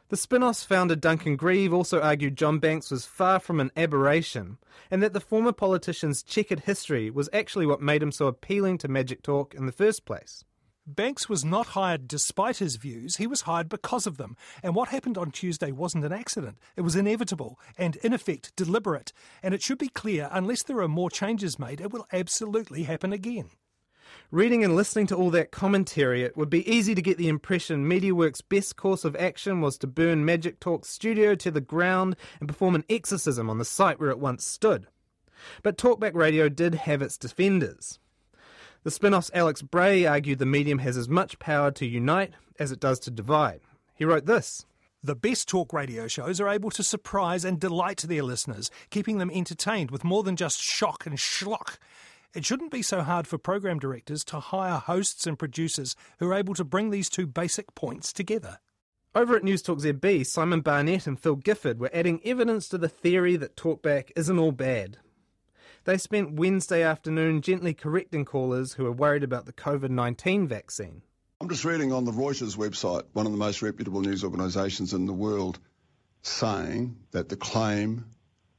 The 0.08 0.16
Spinoff's 0.16 0.62
founder 0.62 0.94
Duncan 0.94 1.34
Grieve 1.34 1.72
also 1.72 2.00
argued 2.00 2.36
John 2.36 2.60
Banks 2.60 2.92
was 2.92 3.04
far 3.04 3.40
from 3.40 3.58
an 3.58 3.72
aberration, 3.76 4.58
and 4.88 5.02
that 5.02 5.12
the 5.12 5.20
former 5.20 5.50
politician's 5.50 6.22
checkered 6.22 6.60
history 6.60 7.10
was 7.10 7.28
actually 7.32 7.66
what 7.66 7.82
made 7.82 8.04
him 8.04 8.12
so 8.12 8.28
appealing 8.28 8.78
to 8.78 8.88
Magic 8.88 9.20
Talk 9.20 9.52
in 9.52 9.66
the 9.66 9.72
first 9.72 10.04
place. 10.04 10.44
Banks 10.86 11.28
was 11.28 11.44
not 11.44 11.66
hired 11.68 12.06
despite 12.06 12.58
his 12.58 12.76
views, 12.76 13.16
he 13.16 13.26
was 13.26 13.40
hired 13.40 13.68
because 13.68 14.06
of 14.06 14.16
them. 14.16 14.36
And 14.62 14.76
what 14.76 14.90
happened 14.90 15.18
on 15.18 15.32
Tuesday 15.32 15.72
wasn't 15.72 16.04
an 16.04 16.12
accident. 16.12 16.58
It 16.76 16.82
was 16.82 16.94
inevitable 16.94 17.58
and, 17.76 17.96
in 17.96 18.12
effect, 18.12 18.54
deliberate. 18.54 19.12
And 19.42 19.54
it 19.54 19.62
should 19.62 19.78
be 19.78 19.88
clear 19.88 20.28
unless 20.30 20.62
there 20.62 20.78
are 20.78 20.86
more 20.86 21.10
changes 21.10 21.58
made, 21.58 21.80
it 21.80 21.90
will 21.90 22.06
absolutely 22.12 22.84
happen 22.84 23.12
again. 23.12 23.50
Reading 24.32 24.64
and 24.64 24.74
listening 24.74 25.06
to 25.06 25.14
all 25.14 25.30
that 25.30 25.52
commentary, 25.52 26.24
it 26.24 26.36
would 26.36 26.50
be 26.50 26.68
easy 26.68 26.96
to 26.96 27.02
get 27.02 27.16
the 27.16 27.28
impression 27.28 27.88
MediaWorks' 27.88 28.42
best 28.48 28.74
course 28.74 29.04
of 29.04 29.14
action 29.14 29.60
was 29.60 29.78
to 29.78 29.86
burn 29.86 30.24
Magic 30.24 30.58
Talk's 30.58 30.88
studio 30.88 31.36
to 31.36 31.48
the 31.48 31.60
ground 31.60 32.16
and 32.40 32.48
perform 32.48 32.74
an 32.74 32.82
exorcism 32.90 33.48
on 33.48 33.58
the 33.58 33.64
site 33.64 34.00
where 34.00 34.10
it 34.10 34.18
once 34.18 34.44
stood. 34.44 34.88
But 35.62 35.78
Talkback 35.78 36.14
Radio 36.14 36.48
did 36.48 36.74
have 36.74 37.02
its 37.02 37.16
defenders. 37.16 38.00
The 38.82 38.90
Spinoff's 38.90 39.30
Alex 39.32 39.62
Braae 39.62 40.10
argued 40.10 40.40
the 40.40 40.46
medium 40.46 40.80
has 40.80 40.96
as 40.96 41.08
much 41.08 41.38
power 41.38 41.70
to 41.70 41.86
unite 41.86 42.32
as 42.58 42.72
it 42.72 42.80
does 42.80 42.98
to 43.00 43.12
divide. 43.12 43.60
He 43.94 44.04
wrote 44.04 44.26
this. 44.26 44.66
The 45.04 45.14
best 45.14 45.48
talk 45.48 45.72
radio 45.72 46.08
shows 46.08 46.40
are 46.40 46.48
able 46.48 46.70
to 46.70 46.82
surprise 46.82 47.44
and 47.44 47.60
delight 47.60 47.98
their 47.98 48.24
listeners, 48.24 48.72
keeping 48.90 49.18
them 49.18 49.30
entertained 49.32 49.92
with 49.92 50.02
more 50.02 50.24
than 50.24 50.34
just 50.34 50.60
shock 50.60 51.06
and 51.06 51.16
schlock. 51.16 51.78
It 52.36 52.44
shouldn't 52.44 52.70
be 52.70 52.82
so 52.82 53.00
hard 53.00 53.26
for 53.26 53.38
program 53.38 53.78
directors 53.78 54.22
to 54.24 54.40
hire 54.40 54.76
hosts 54.76 55.26
and 55.26 55.38
producers 55.38 55.96
who 56.18 56.28
are 56.28 56.34
able 56.34 56.52
to 56.56 56.64
bring 56.64 56.90
these 56.90 57.08
two 57.08 57.26
basic 57.26 57.74
points 57.74 58.12
together. 58.12 58.58
Over 59.14 59.36
at 59.36 59.42
Newstalk 59.42 59.80
ZB, 59.80 60.26
Simon 60.26 60.60
Barnett 60.60 61.06
and 61.06 61.18
Phil 61.18 61.36
Gifford 61.36 61.80
were 61.80 61.88
adding 61.94 62.20
evidence 62.26 62.68
to 62.68 62.76
the 62.76 62.90
theory 62.90 63.36
that 63.36 63.56
talkback 63.56 64.10
isn't 64.16 64.38
all 64.38 64.52
bad. 64.52 64.98
They 65.84 65.96
spent 65.96 66.34
Wednesday 66.34 66.82
afternoon 66.82 67.40
gently 67.40 67.72
correcting 67.72 68.26
callers 68.26 68.74
who 68.74 68.84
were 68.84 68.92
worried 68.92 69.24
about 69.24 69.46
the 69.46 69.54
COVID 69.54 69.88
19 69.88 70.46
vaccine. 70.46 71.00
I'm 71.40 71.48
just 71.48 71.64
reading 71.64 71.90
on 71.90 72.04
the 72.04 72.12
Reuters 72.12 72.58
website, 72.58 73.04
one 73.14 73.24
of 73.24 73.32
the 73.32 73.38
most 73.38 73.62
reputable 73.62 74.02
news 74.02 74.22
organisations 74.22 74.92
in 74.92 75.06
the 75.06 75.14
world, 75.14 75.58
saying 76.20 76.98
that 77.12 77.30
the 77.30 77.36
claim 77.36 78.04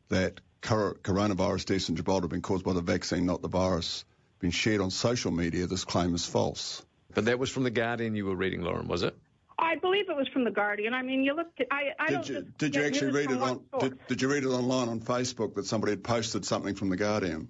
that 0.10 0.42
coronavirus 0.62 1.66
deaths 1.66 1.90
in 1.90 1.96
Gibraltar 1.96 2.24
have 2.24 2.32
been 2.32 2.42
caused 2.42 2.66
by 2.66 2.74
the 2.74 2.82
vaccine, 2.82 3.26
not 3.26 3.42
the 3.42 3.48
virus, 3.48 4.06
been 4.40 4.52
shared 4.52 4.82
on 4.82 4.92
social 4.92 5.32
media. 5.32 5.68
This 5.68 5.86
claim 5.86 6.14
is 6.16 6.26
false. 6.26 6.84
But 7.14 7.26
that 7.26 7.40
was 7.40 7.50
from 7.50 7.64
The 7.64 7.72
Guardian 7.72 8.16
you 8.16 8.26
were 8.26 8.36
reading, 8.36 8.62
Lauren, 8.62 8.88
was 8.88 9.04
it? 9.04 9.18
I 9.60 9.76
believe 9.76 10.10
it 10.10 10.16
was 10.16 10.28
from 10.28 10.44
the 10.44 10.52
Guardian. 10.52 10.94
I 10.94 11.02
mean, 11.02 11.24
you 11.24 11.36
looked. 11.36 11.60
At, 11.60 11.68
I, 11.72 11.90
I 12.00 12.08
did 12.08 12.14
don't. 12.14 12.30
You, 12.30 12.48
did 12.60 12.76
you 12.76 12.84
actually 12.84 13.12
read 13.12 13.32
it 13.32 13.42
on? 13.42 13.62
Did, 13.80 14.08
did, 14.08 14.22
you 14.22 14.30
read 14.30 14.44
it 14.44 14.50
online 14.50 14.88
on 14.88 15.00
Facebook 15.00 15.56
that 15.56 15.66
somebody 15.66 15.94
had 15.94 16.04
posted 16.04 16.46
something 16.46 16.76
from 16.76 16.90
the 16.90 16.96
Guardian? 16.96 17.48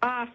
Uh, 0.00 0.26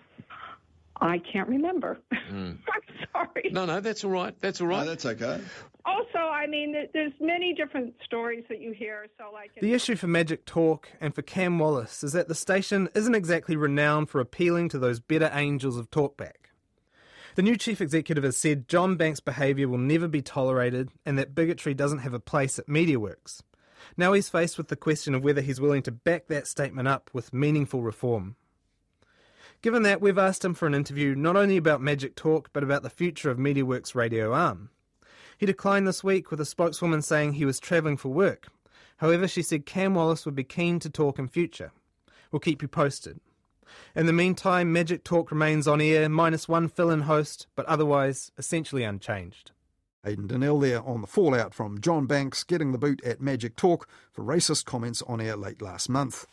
I 1.02 1.20
can't 1.20 1.48
remember. 1.50 1.98
Mm. 2.30 2.60
I'm 2.72 3.06
sorry. 3.12 3.50
No, 3.52 3.66
no, 3.66 3.80
that's 3.80 4.04
all 4.04 4.12
right. 4.12 4.36
That's 4.40 4.62
all 4.62 4.68
right. 4.68 4.82
No, 4.84 4.86
that's 4.86 5.04
okay. 5.04 5.42
Also, 5.84 6.20
I 6.20 6.46
mean, 6.46 6.76
there's 6.94 7.12
many 7.20 7.56
different 7.56 7.96
stories 8.06 8.44
that 8.50 8.62
you 8.62 8.72
hear. 8.72 9.08
So, 9.18 9.32
like 9.34 9.50
the 9.60 9.74
issue 9.74 9.96
for 9.96 10.06
Magic 10.06 10.46
Talk 10.46 10.90
and 11.02 11.16
for 11.16 11.24
Cam 11.24 11.58
Wallace 11.58 12.04
is 12.04 12.12
that 12.14 12.28
the 12.28 12.36
station 12.36 12.88
isn't 12.94 13.16
exactly 13.16 13.56
renowned 13.56 14.10
for 14.12 14.22
appealing 14.22 14.70
to 14.70 14.78
those 14.78 15.00
better 15.00 15.32
angels 15.34 15.76
of 15.76 15.90
talkback. 15.90 16.52
The 17.34 17.42
new 17.42 17.56
chief 17.56 17.82
executive 17.82 18.24
has 18.24 18.38
said 18.38 18.68
John 18.68 18.96
Banks' 18.96 19.20
behaviour 19.20 19.68
will 19.68 19.80
never 19.80 20.08
be 20.08 20.22
tolerated 20.22 20.90
and 21.04 21.18
that 21.18 21.34
bigotry 21.34 21.74
doesn't 21.74 22.00
have 22.00 22.14
a 22.14 22.20
place 22.20 22.60
at 22.60 22.68
MediaWorks. 22.68 23.42
Now 23.98 24.14
he's 24.14 24.30
faced 24.30 24.58
with 24.58 24.68
the 24.68 24.76
question 24.76 25.16
of 25.16 25.24
whether 25.24 25.42
he's 25.42 25.60
willing 25.60 25.82
to 25.84 25.92
back 25.92 26.28
that 26.28 26.48
statement 26.48 26.88
up 26.88 27.10
with 27.12 27.34
meaningful 27.34 27.82
reform. 27.82 28.36
Given 29.62 29.84
that, 29.84 30.00
we've 30.00 30.18
asked 30.18 30.46
him 30.46 30.54
for 30.54 30.68
an 30.68 30.74
interview 30.74 31.16
not 31.16 31.36
only 31.36 31.58
about 31.58 31.82
Magic 31.82 32.16
Talk, 32.16 32.50
but 32.54 32.64
about 32.64 32.82
the 32.82 32.90
future 32.90 33.30
of 33.30 33.38
MediaWorks' 33.38 33.94
radio 33.94 34.34
arm. 34.34 34.70
He 35.38 35.46
declined 35.46 35.86
this 35.86 36.04
week 36.04 36.32
with 36.32 36.40
a 36.40 36.46
spokeswoman 36.46 37.02
saying 37.02 37.34
he 37.34 37.44
was 37.44 37.60
travelling 37.60 37.98
for 37.98 38.08
work. 38.10 38.48
However, 38.98 39.28
she 39.28 39.42
said 39.42 39.66
Cam 39.66 39.96
Wallace 39.96 40.26
would 40.26 40.36
be 40.36 40.46
keen 40.46 40.80
to 40.80 40.90
talk 40.90 41.20
in 41.20 41.28
future. 41.28 41.72
We'll 42.32 42.40
keep 42.40 42.62
you 42.62 42.70
posted. 42.70 43.20
In 43.96 44.06
the 44.06 44.14
meantime, 44.14 44.72
Magic 44.72 45.04
Talk 45.04 45.30
remains 45.30 45.68
on 45.68 45.82
air, 45.82 46.08
minus 46.08 46.48
one 46.48 46.70
fill 46.70 46.90
in 46.90 47.02
host, 47.02 47.48
but 47.56 47.66
otherwise 47.66 48.32
essentially 48.38 48.84
unchanged. 48.84 49.52
Hayden 50.06 50.28
Donnell 50.28 50.60
there 50.60 50.82
on 50.82 51.02
the 51.02 51.08
fallout 51.08 51.54
from 51.54 51.82
John 51.82 52.06
Banks 52.06 52.44
getting 52.44 52.72
the 52.72 52.78
boot 52.78 53.04
at 53.04 53.22
Magic 53.22 53.58
Talk 53.58 53.90
for 54.12 54.24
racist 54.24 54.64
comments 54.66 55.02
on 55.04 55.20
air 55.20 55.36
late 55.36 55.62
last 55.62 55.90
month. 55.90 56.26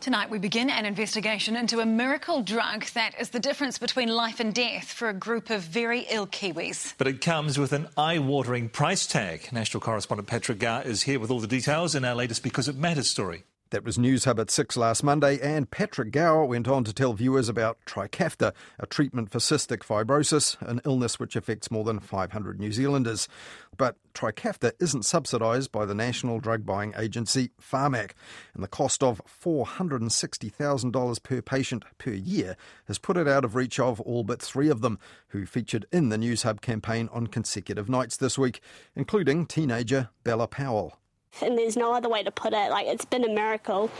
Tonight, 0.00 0.30
we 0.30 0.38
begin 0.38 0.70
an 0.70 0.86
investigation 0.86 1.56
into 1.56 1.80
a 1.80 1.84
miracle 1.84 2.40
drug 2.40 2.86
that 2.94 3.12
is 3.20 3.28
the 3.28 3.38
difference 3.38 3.78
between 3.78 4.08
life 4.08 4.40
and 4.40 4.54
death 4.54 4.90
for 4.90 5.10
a 5.10 5.12
group 5.12 5.50
of 5.50 5.60
very 5.60 6.06
ill 6.08 6.26
Kiwis. 6.26 6.94
But 6.96 7.06
it 7.06 7.20
comes 7.20 7.58
with 7.58 7.74
an 7.74 7.86
eye 7.98 8.18
watering 8.18 8.70
price 8.70 9.06
tag. 9.06 9.52
National 9.52 9.82
correspondent 9.82 10.26
Patrick 10.26 10.58
Gower 10.58 10.80
is 10.82 11.02
here 11.02 11.20
with 11.20 11.30
all 11.30 11.38
the 11.38 11.46
details 11.46 11.94
in 11.94 12.06
our 12.06 12.14
latest 12.14 12.42
Because 12.42 12.66
It 12.66 12.76
Matters 12.76 13.10
story. 13.10 13.44
That 13.70 13.84
was 13.84 13.98
Newshub 13.98 14.40
at 14.40 14.50
6 14.50 14.76
last 14.76 15.04
Monday, 15.04 15.38
and 15.38 15.70
Patrick 15.70 16.10
Gower 16.10 16.44
went 16.44 16.66
on 16.66 16.82
to 16.82 16.92
tell 16.92 17.12
viewers 17.12 17.48
about 17.48 17.78
Trikafta, 17.86 18.52
a 18.80 18.86
treatment 18.86 19.30
for 19.30 19.38
cystic 19.38 19.84
fibrosis, 19.84 20.60
an 20.60 20.80
illness 20.84 21.20
which 21.20 21.36
affects 21.36 21.70
more 21.70 21.84
than 21.84 22.00
500 22.00 22.58
New 22.58 22.72
Zealanders. 22.72 23.28
But 23.76 23.94
Trikafta 24.12 24.72
isn't 24.80 25.04
subsidised 25.04 25.70
by 25.70 25.86
the 25.86 25.94
National 25.94 26.40
Drug 26.40 26.66
Buying 26.66 26.94
Agency, 26.96 27.52
Pharmac, 27.62 28.14
and 28.54 28.64
the 28.64 28.68
cost 28.68 29.04
of 29.04 29.22
$460,000 29.24 31.22
per 31.22 31.40
patient 31.40 31.84
per 31.96 32.10
year 32.10 32.56
has 32.86 32.98
put 32.98 33.16
it 33.16 33.28
out 33.28 33.44
of 33.44 33.54
reach 33.54 33.78
of 33.78 34.00
all 34.00 34.24
but 34.24 34.42
three 34.42 34.68
of 34.68 34.80
them, 34.80 34.98
who 35.28 35.46
featured 35.46 35.86
in 35.92 36.08
the 36.08 36.16
Newshub 36.16 36.60
campaign 36.60 37.08
on 37.12 37.28
consecutive 37.28 37.88
nights 37.88 38.16
this 38.16 38.36
week, 38.36 38.60
including 38.96 39.46
teenager 39.46 40.08
Bella 40.24 40.48
Powell. 40.48 40.96
And 41.42 41.56
there's 41.56 41.76
no 41.76 41.94
other 41.94 42.08
way 42.08 42.22
to 42.22 42.30
put 42.30 42.52
it. 42.52 42.70
Like, 42.70 42.86
it's 42.86 43.04
been 43.04 43.24
a 43.24 43.32
miracle. 43.32 43.90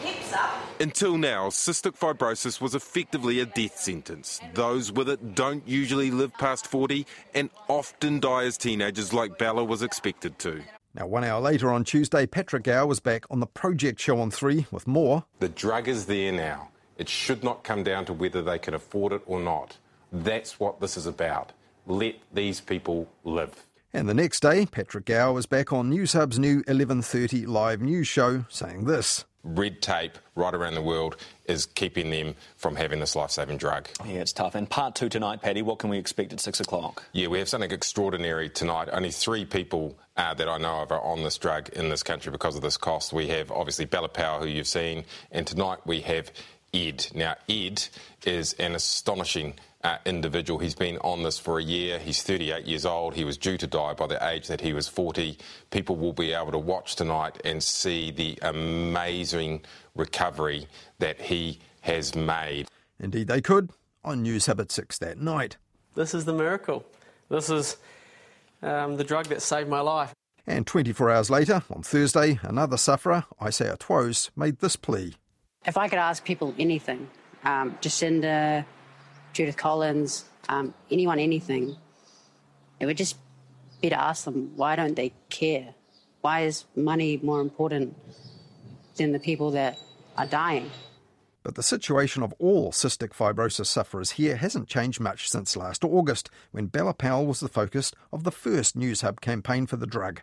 Until 0.79 1.17
now, 1.17 1.49
cystic 1.49 1.99
fibrosis 1.99 2.61
was 2.61 2.75
effectively 2.75 3.41
a 3.41 3.47
death 3.47 3.79
sentence. 3.79 4.41
Those 4.55 4.93
with 4.93 5.09
it 5.09 5.35
don't 5.35 5.67
usually 5.67 6.11
live 6.11 6.35
past 6.35 6.67
40 6.67 7.07
and 7.35 7.49
often 7.69 8.21
die 8.21 8.45
as 8.45 8.59
teenagers, 8.59 9.13
like 9.15 9.39
Bella 9.39 9.65
was 9.65 9.83
expected 9.83 10.39
to. 10.41 10.63
Now, 10.95 11.07
one 11.07 11.25
hour 11.25 11.41
later 11.41 11.71
on 11.71 11.85
Tuesday, 11.85 12.27
Patrick 12.27 12.65
Gower 12.65 12.87
was 12.87 13.01
back 13.01 13.25
on 13.31 13.41
the 13.41 13.47
Project 13.47 14.01
Show 14.01 14.19
on 14.21 14.31
3 14.31 14.67
with 14.71 14.87
more. 14.87 15.25
The 15.39 15.49
drug 15.49 15.89
is 15.89 16.07
there 16.07 16.33
now. 16.33 16.69
It 16.99 17.09
should 17.09 17.43
not 17.43 17.65
come 17.65 17.85
down 17.85 18.05
to 18.07 18.13
whether 18.13 18.43
they 18.43 18.59
can 18.59 18.75
afford 18.75 19.13
it 19.13 19.23
or 19.25 19.41
not. 19.41 19.79
That's 20.13 20.61
what 20.61 20.81
this 20.81 20.97
is 20.97 21.07
about. 21.07 21.53
Let 21.87 22.17
these 22.35 22.61
people 22.61 23.09
live. 23.25 23.65
And 23.93 24.09
the 24.09 24.15
next 24.15 24.41
day, 24.41 24.67
Patrick 24.67 25.05
Gower 25.07 25.33
was 25.33 25.47
back 25.47 25.73
on 25.73 25.91
Newshub's 25.91 26.39
new 26.39 26.63
11:30 26.69 27.45
live 27.47 27.81
news 27.81 28.07
show 28.07 28.45
saying 28.49 28.85
this. 28.85 29.25
Red 29.43 29.83
tape 29.83 30.19
right 30.37 30.55
around 30.55 30.75
the 30.75 30.83
world 30.83 31.17
is 31.47 31.67
keeping 31.67 32.11
them 32.11 32.37
from 32.57 32.77
having 32.77 33.01
this 33.01 33.17
life-saving 33.17 33.57
drug. 33.57 33.89
Yeah, 34.05 34.21
it's 34.21 34.35
tough. 34.35 34.55
And 34.55 34.69
part 34.69 34.95
two 34.95 35.09
tonight, 35.09 35.41
Paddy, 35.43 35.63
what 35.63 35.79
can 35.79 35.91
we 35.91 35.99
expect 35.99 36.33
at 36.33 36.39
six 36.41 36.61
o'clock? 36.61 37.03
Yeah, 37.13 37.29
we 37.29 37.39
have 37.39 37.49
something 37.49 37.73
extraordinary 37.73 38.49
tonight. 38.49 38.89
Only 38.93 39.11
three 39.11 39.45
people 39.45 39.99
uh, 40.17 40.35
that 40.35 40.49
I 40.49 40.59
know 40.59 40.83
of 40.83 40.93
are 40.93 41.01
on 41.01 41.25
this 41.25 41.39
drug 41.39 41.71
in 41.71 41.89
this 41.89 42.05
country 42.05 42.31
because 42.31 42.55
of 42.55 42.63
this 42.63 42.77
cost. 42.77 43.13
We 43.13 43.29
have 43.29 43.51
obviously 43.51 43.87
Bella 43.87 44.09
Powell, 44.11 44.41
who 44.41 44.47
you've 44.47 44.69
seen, 44.69 45.05
and 45.33 45.47
tonight 45.47 45.79
we 45.85 46.03
have 46.03 46.31
Ed. 46.73 47.07
Now, 47.15 47.35
Ed 47.49 47.83
is 48.25 48.53
an 48.55 48.75
astonishing 48.75 49.55
uh, 49.83 49.99
individual. 50.05 50.59
He's 50.59 50.75
been 50.75 50.99
on 50.99 51.23
this 51.23 51.39
for 51.39 51.59
a 51.59 51.63
year. 51.63 51.99
He's 51.99 52.23
38 52.23 52.67
years 52.67 52.85
old. 52.85 53.15
He 53.15 53.25
was 53.25 53.37
due 53.37 53.57
to 53.57 53.67
die 53.67 53.95
by 53.95 54.07
the 54.07 54.29
age 54.29 54.49
that 54.49 54.61
he 54.61 54.73
was 54.73 54.89
40. 54.89 55.39
People 55.71 55.97
will 55.97 56.13
be 56.13 56.33
able 56.33 56.53
to 56.53 56.59
watch 56.59 56.97
tonight 56.97 57.41
and 57.45 57.63
see 57.63 58.11
the 58.11 58.39
amazing 58.43 59.63
recovery 59.95 60.67
that 60.99 61.21
he 61.21 61.61
has 61.83 62.15
made. 62.15 62.69
Indeed, 62.99 63.29
they 63.29 63.41
could 63.41 63.71
on 64.05 64.25
Newshub 64.25 64.61
at 64.61 64.71
6 64.71 64.99
that 64.99 65.19
night. 65.19 65.57
This 65.95 66.15
is 66.15 66.25
the 66.25 66.35
miracle. 66.35 66.85
This 67.29 67.51
is 67.51 67.77
um, 68.63 68.97
the 68.97 69.05
drug 69.05 69.27
that 69.27 69.43
saved 69.43 69.69
my 69.69 69.81
life. 69.81 70.13
And 70.47 70.67
24 70.67 71.11
hours 71.11 71.31
later, 71.31 71.63
on 71.71 71.83
Thursday, 71.83 72.39
another 72.43 72.77
sufferer, 72.77 73.25
Isaiah 73.41 73.77
Twose, 73.79 74.31
made 74.37 74.59
this 74.59 74.77
plea. 74.77 75.15
If 75.65 75.77
I 75.77 75.89
could 75.89 75.99
ask 75.99 76.25
people 76.25 76.55
anything, 76.59 77.09
um, 77.45 77.77
Jacinda, 77.81 78.65
Judith 79.33 79.57
Collins, 79.57 80.25
um, 80.49 80.75
anyone, 80.91 81.19
anything, 81.19 81.77
it 82.79 82.87
would 82.87 82.97
just 82.97 83.17
be 83.81 83.89
to 83.89 84.01
ask 84.01 84.25
them 84.25 84.53
why 84.57 84.77
don't 84.77 84.97
they 84.97 85.13
care? 85.29 85.75
Why 86.21 86.41
is 86.41 86.65
money 86.77 87.19
more 87.23 87.41
important 87.41 87.97
than 88.97 89.13
the 89.13 89.19
people 89.19 89.53
that 89.53 89.79
are 90.17 90.27
dying? 90.27 90.71
But 91.43 91.55
the 91.55 91.63
situation 91.63 92.23
of 92.23 92.35
all 92.39 92.71
cystic 92.71 93.11
fibrosis 93.11 93.67
sufferers 93.67 94.13
here 94.13 94.37
hasn't 94.37 94.69
changed 94.69 95.01
much 95.01 95.31
since 95.31 95.57
last 95.57 95.85
August, 95.85 96.29
when 96.51 96.67
Bella 96.67 96.93
Powell 96.93 97.27
was 97.27 97.41
the 97.41 97.49
focus 97.49 97.93
of 98.13 98.25
the 98.25 98.31
first 98.31 98.79
Newshub 98.79 99.21
campaign 99.21 99.67
for 99.67 99.77
the 99.77 99.87
drug. 99.87 100.21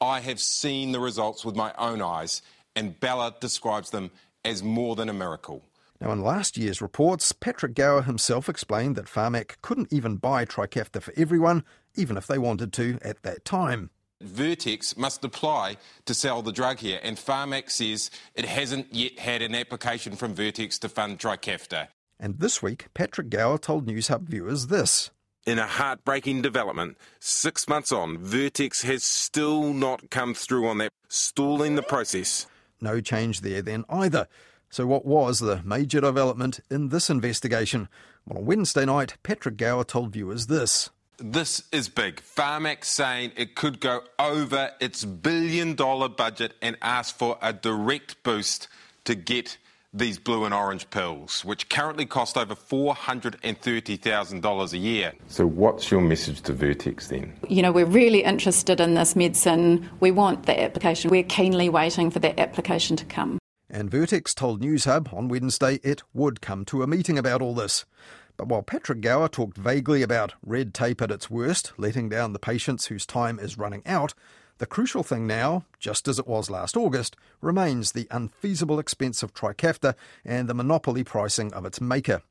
I 0.00 0.20
have 0.20 0.40
seen 0.40 0.90
the 0.90 1.00
results 1.00 1.44
with 1.44 1.54
my 1.54 1.72
own 1.78 2.02
eyes, 2.02 2.42
and 2.74 2.98
Bella 2.98 3.34
describes 3.38 3.90
them 3.90 4.10
as 4.44 4.62
more 4.62 4.96
than 4.96 5.08
a 5.08 5.14
miracle. 5.14 5.62
Now, 6.00 6.12
in 6.12 6.22
last 6.22 6.58
year's 6.58 6.82
reports, 6.82 7.32
Patrick 7.32 7.74
Gower 7.74 8.02
himself 8.02 8.48
explained 8.48 8.96
that 8.96 9.06
Pharmac 9.06 9.56
couldn't 9.62 9.92
even 9.92 10.16
buy 10.16 10.44
Trikafta 10.44 11.00
for 11.00 11.14
everyone, 11.16 11.64
even 11.94 12.16
if 12.16 12.26
they 12.26 12.38
wanted 12.38 12.72
to 12.74 12.98
at 13.02 13.22
that 13.22 13.44
time. 13.44 13.90
Vertex 14.20 14.96
must 14.96 15.24
apply 15.24 15.76
to 16.06 16.14
sell 16.14 16.42
the 16.42 16.52
drug 16.52 16.78
here, 16.78 17.00
and 17.02 17.16
Pharmac 17.16 17.70
says 17.70 18.10
it 18.34 18.46
hasn't 18.46 18.94
yet 18.94 19.18
had 19.18 19.42
an 19.42 19.54
application 19.54 20.16
from 20.16 20.34
Vertex 20.34 20.78
to 20.80 20.88
fund 20.88 21.18
Trikafta. 21.18 21.88
And 22.18 22.38
this 22.38 22.62
week, 22.62 22.86
Patrick 22.94 23.28
Gower 23.28 23.58
told 23.58 23.86
Newshub 23.86 24.22
viewers 24.22 24.68
this. 24.68 25.10
In 25.46 25.58
a 25.58 25.66
heartbreaking 25.66 26.42
development, 26.42 26.96
six 27.20 27.68
months 27.68 27.92
on, 27.92 28.18
Vertex 28.18 28.82
has 28.82 29.04
still 29.04 29.72
not 29.72 30.10
come 30.10 30.34
through 30.34 30.66
on 30.66 30.78
that, 30.78 30.90
stalling 31.08 31.76
the 31.76 31.82
process. 31.82 32.46
No 32.80 33.00
change 33.00 33.42
there 33.42 33.62
then 33.62 33.84
either. 33.88 34.28
So, 34.76 34.86
what 34.86 35.06
was 35.06 35.38
the 35.38 35.62
major 35.64 36.02
development 36.02 36.60
in 36.70 36.90
this 36.90 37.08
investigation? 37.08 37.88
Well, 38.26 38.40
on 38.40 38.44
Wednesday 38.44 38.84
night, 38.84 39.14
Patrick 39.22 39.56
Gower 39.56 39.84
told 39.84 40.12
viewers 40.12 40.48
this. 40.48 40.90
This 41.16 41.62
is 41.72 41.88
big. 41.88 42.20
Pharmac 42.20 42.84
saying 42.84 43.32
it 43.38 43.54
could 43.54 43.80
go 43.80 44.02
over 44.18 44.72
its 44.78 45.06
billion 45.06 45.76
dollar 45.76 46.10
budget 46.10 46.52
and 46.60 46.76
ask 46.82 47.16
for 47.16 47.38
a 47.40 47.54
direct 47.54 48.22
boost 48.22 48.68
to 49.04 49.14
get 49.14 49.56
these 49.94 50.18
blue 50.18 50.44
and 50.44 50.52
orange 50.52 50.90
pills, 50.90 51.42
which 51.42 51.70
currently 51.70 52.04
cost 52.04 52.36
over 52.36 52.54
$430,000 52.54 54.72
a 54.74 54.78
year. 54.78 55.14
So, 55.28 55.46
what's 55.46 55.90
your 55.90 56.02
message 56.02 56.42
to 56.42 56.52
Vertex 56.52 57.08
then? 57.08 57.32
You 57.48 57.62
know, 57.62 57.72
we're 57.72 57.86
really 57.86 58.24
interested 58.24 58.82
in 58.82 58.92
this 58.92 59.16
medicine. 59.16 59.88
We 60.00 60.10
want 60.10 60.44
the 60.44 60.62
application. 60.62 61.10
We're 61.10 61.22
keenly 61.22 61.70
waiting 61.70 62.10
for 62.10 62.18
that 62.18 62.38
application 62.38 62.96
to 62.96 63.06
come. 63.06 63.38
And 63.76 63.90
Vertex 63.90 64.32
told 64.32 64.62
Newshub 64.62 65.12
on 65.12 65.28
Wednesday 65.28 65.80
it 65.82 66.02
would 66.14 66.40
come 66.40 66.64
to 66.64 66.82
a 66.82 66.86
meeting 66.86 67.18
about 67.18 67.42
all 67.42 67.54
this. 67.54 67.84
But 68.38 68.48
while 68.48 68.62
Patrick 68.62 69.02
Gower 69.02 69.28
talked 69.28 69.58
vaguely 69.58 70.00
about 70.00 70.32
red 70.42 70.72
tape 70.72 71.02
at 71.02 71.10
its 71.10 71.28
worst, 71.28 71.74
letting 71.76 72.08
down 72.08 72.32
the 72.32 72.38
patients 72.38 72.86
whose 72.86 73.04
time 73.04 73.38
is 73.38 73.58
running 73.58 73.82
out, 73.84 74.14
the 74.56 74.64
crucial 74.64 75.02
thing 75.02 75.26
now, 75.26 75.66
just 75.78 76.08
as 76.08 76.18
it 76.18 76.26
was 76.26 76.48
last 76.48 76.74
August, 76.74 77.16
remains 77.42 77.92
the 77.92 78.08
unfeasible 78.10 78.78
expense 78.78 79.22
of 79.22 79.34
Trikafta 79.34 79.94
and 80.24 80.48
the 80.48 80.54
monopoly 80.54 81.04
pricing 81.04 81.52
of 81.52 81.66
its 81.66 81.78
maker. 81.78 82.22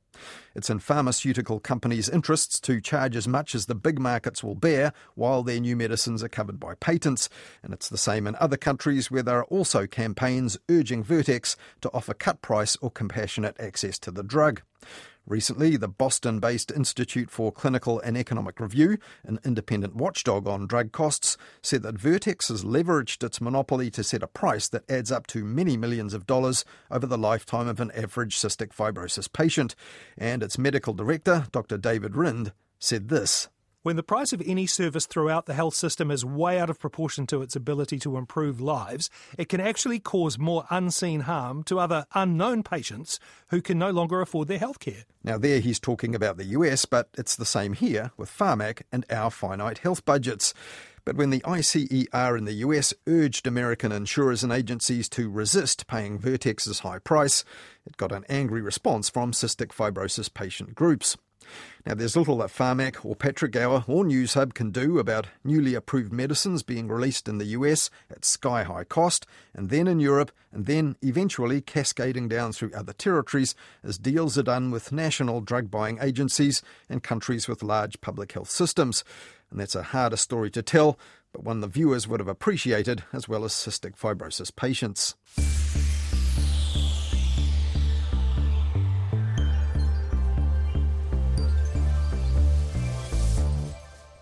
It's 0.56 0.69
in 0.69 0.80
pharmaceutical 0.80 1.60
companies' 1.60 2.10
interests 2.10 2.60
to 2.62 2.80
charge 2.80 3.15
as 3.15 3.28
much 3.28 3.56
as 3.56 3.65
the 3.65 3.75
big 3.75 3.99
markets 3.99 4.43
will 4.43 4.56
bear 4.56 4.93
while 5.15 5.43
their 5.43 5.60
new 5.60 5.75
medicines 5.75 6.23
are 6.23 6.30
covered 6.30 6.60
by 6.60 6.75
patents, 6.75 7.30
and 7.63 7.73
it's 7.73 7.89
the 7.89 7.97
same 7.97 8.28
in 8.28 8.36
other 8.38 8.58
countries 8.58 9.12
where 9.12 9.23
there 9.23 9.39
are 9.39 9.45
also 9.45 9.88
campaigns 9.88 10.58
urging 10.69 11.04
Vertex 11.04 11.56
to 11.82 11.91
offer 11.93 12.13
cut 12.13 12.41
price 12.41 12.75
or 12.82 12.91
compassionate 12.91 13.56
access 13.60 13.99
to 13.99 14.12
the 14.12 14.23
drug. 14.23 14.62
Recently, 15.27 15.75
the 15.75 15.88
Boston 15.88 16.39
based 16.39 16.71
Institute 16.71 17.31
for 17.31 17.51
Clinical 17.51 17.99
and 18.01 18.15
Economic 18.15 18.59
Review, 18.59 18.99
an 19.23 19.39
independent 19.43 19.95
watchdog 19.95 20.47
on 20.47 20.67
drug 20.67 20.91
costs, 20.91 21.35
said 21.63 21.81
that 21.81 21.97
Vertex 21.97 22.49
has 22.49 22.63
leveraged 22.63 23.23
its 23.23 23.41
monopoly 23.41 23.89
to 23.91 24.03
set 24.03 24.21
a 24.21 24.27
price 24.27 24.67
that 24.67 24.89
adds 24.89 25.11
up 25.11 25.25
to 25.27 25.43
many 25.43 25.77
millions 25.77 26.13
of 26.13 26.27
dollars 26.27 26.63
over 26.91 27.07
the 27.07 27.17
lifetime 27.17 27.67
of 27.67 27.79
an 27.79 27.91
average 27.91 28.38
cystic 28.38 28.69
fibrosis 28.69 29.31
patient. 29.31 29.75
And 30.15 30.43
its 30.43 30.59
medical 30.59 30.93
director, 30.93 31.47
Dr. 31.51 31.77
David 31.77 32.15
Rind, 32.15 32.53
said 32.77 33.09
this. 33.09 33.49
When 33.85 33.97
the 33.97 34.01
price 34.01 34.33
of 34.33 34.41
any 34.43 34.65
service 34.65 35.05
throughout 35.05 35.45
the 35.45 35.53
health 35.53 35.75
system 35.75 36.09
is 36.09 36.25
way 36.25 36.57
out 36.57 36.71
of 36.71 36.79
proportion 36.79 37.27
to 37.27 37.43
its 37.43 37.55
ability 37.55 37.99
to 37.99 38.17
improve 38.17 38.59
lives, 38.59 39.11
it 39.37 39.47
can 39.47 39.61
actually 39.61 39.99
cause 39.99 40.39
more 40.39 40.65
unseen 40.71 41.19
harm 41.19 41.61
to 41.65 41.77
other 41.77 42.07
unknown 42.15 42.63
patients 42.63 43.19
who 43.49 43.61
can 43.61 43.77
no 43.77 43.91
longer 43.91 44.21
afford 44.21 44.47
their 44.47 44.57
health 44.57 44.79
care. 44.79 45.03
Now, 45.23 45.37
there 45.37 45.59
he's 45.59 45.79
talking 45.79 46.15
about 46.15 46.37
the 46.37 46.45
US, 46.45 46.85
but 46.85 47.09
it's 47.15 47.35
the 47.35 47.45
same 47.45 47.73
here 47.73 48.09
with 48.17 48.35
Pharmac 48.35 48.81
and 48.91 49.05
our 49.11 49.29
finite 49.29 49.77
health 49.77 50.03
budgets. 50.03 50.55
But 51.03 51.15
when 51.15 51.29
the 51.29 51.41
ICER 51.45 52.35
in 52.39 52.45
the 52.45 52.53
US 52.53 52.91
urged 53.05 53.45
American 53.45 53.91
insurers 53.91 54.43
and 54.43 54.51
agencies 54.51 55.07
to 55.09 55.29
resist 55.29 55.85
paying 55.85 56.17
Vertex's 56.17 56.79
high 56.79 56.97
price, 56.97 57.43
it 57.85 57.97
got 57.97 58.11
an 58.11 58.25
angry 58.29 58.63
response 58.63 59.09
from 59.09 59.31
cystic 59.31 59.67
fibrosis 59.67 60.33
patient 60.33 60.73
groups. 60.73 61.17
Now, 61.86 61.93
there's 61.93 62.15
little 62.15 62.38
that 62.39 62.49
Pharmac 62.49 63.05
or 63.05 63.15
Patrick 63.15 63.55
or 63.55 63.81
Newshub 63.81 64.53
can 64.53 64.71
do 64.71 64.97
about 64.97 65.27
newly 65.43 65.75
approved 65.75 66.12
medicines 66.12 66.63
being 66.63 66.88
released 66.88 67.27
in 67.27 67.38
the 67.38 67.45
US 67.45 67.89
at 68.10 68.25
sky 68.25 68.63
high 68.63 68.84
cost, 68.84 69.25
and 69.53 69.69
then 69.69 69.88
in 69.88 69.99
Europe, 69.99 70.31
and 70.51 70.65
then 70.65 70.95
eventually 71.01 71.62
cascading 71.62 72.27
down 72.27 72.53
through 72.53 72.71
other 72.73 72.93
territories 72.93 73.55
as 73.84 73.97
deals 73.97 74.38
are 74.38 74.43
done 74.43 74.71
with 74.71 74.91
national 74.91 75.41
drug 75.41 75.69
buying 75.69 75.99
agencies 76.01 76.62
and 76.89 77.03
countries 77.03 77.47
with 77.47 77.63
large 77.63 78.01
public 78.01 78.31
health 78.31 78.49
systems. 78.49 79.03
And 79.51 79.60
that's 79.60 79.75
a 79.75 79.84
harder 79.84 80.17
story 80.17 80.49
to 80.51 80.62
tell, 80.62 80.97
but 81.31 81.43
one 81.43 81.62
the 81.62 81.67
viewers 81.67 82.08
would 82.08 82.19
have 82.19 82.27
appreciated, 82.27 83.03
as 83.13 83.29
well 83.29 83.45
as 83.45 83.53
cystic 83.53 83.95
fibrosis 83.95 84.55
patients. 84.55 85.15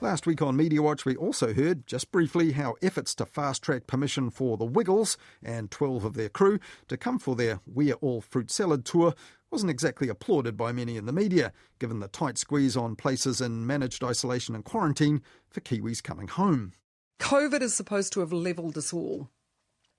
Last 0.03 0.27
week 0.27 0.41
on 0.41 0.57
Media 0.57 0.81
Watch, 0.81 1.05
we 1.05 1.15
also 1.15 1.53
heard, 1.53 1.87
just 1.87 2.11
briefly, 2.11 2.51
how 2.51 2.75
efforts 2.81 3.15
to 3.15 3.25
fast 3.25 3.63
track 3.63 3.87
permission 3.87 4.29
for 4.29 4.57
the 4.57 4.65
Wiggles 4.65 5.17
and 5.41 5.71
12 5.71 6.03
of 6.03 6.15
their 6.15 6.27
crew 6.27 6.59
to 6.89 6.97
come 6.97 7.17
for 7.17 7.37
their 7.37 7.61
We're 7.65 7.93
All 7.93 8.19
Fruit 8.19 8.51
Salad 8.51 8.83
tour 8.83 9.15
wasn't 9.49 9.71
exactly 9.71 10.09
applauded 10.09 10.57
by 10.57 10.73
many 10.73 10.97
in 10.97 11.05
the 11.05 11.13
media, 11.13 11.53
given 11.79 12.01
the 12.01 12.09
tight 12.09 12.37
squeeze 12.37 12.75
on 12.75 12.97
places 12.97 13.39
in 13.39 13.65
managed 13.65 14.03
isolation 14.03 14.55
and 14.55 14.65
quarantine 14.65 15.21
for 15.49 15.61
Kiwis 15.61 16.03
coming 16.03 16.27
home. 16.27 16.73
COVID 17.21 17.61
is 17.61 17.73
supposed 17.73 18.11
to 18.11 18.19
have 18.19 18.33
levelled 18.33 18.77
us 18.77 18.91
all. 18.91 19.29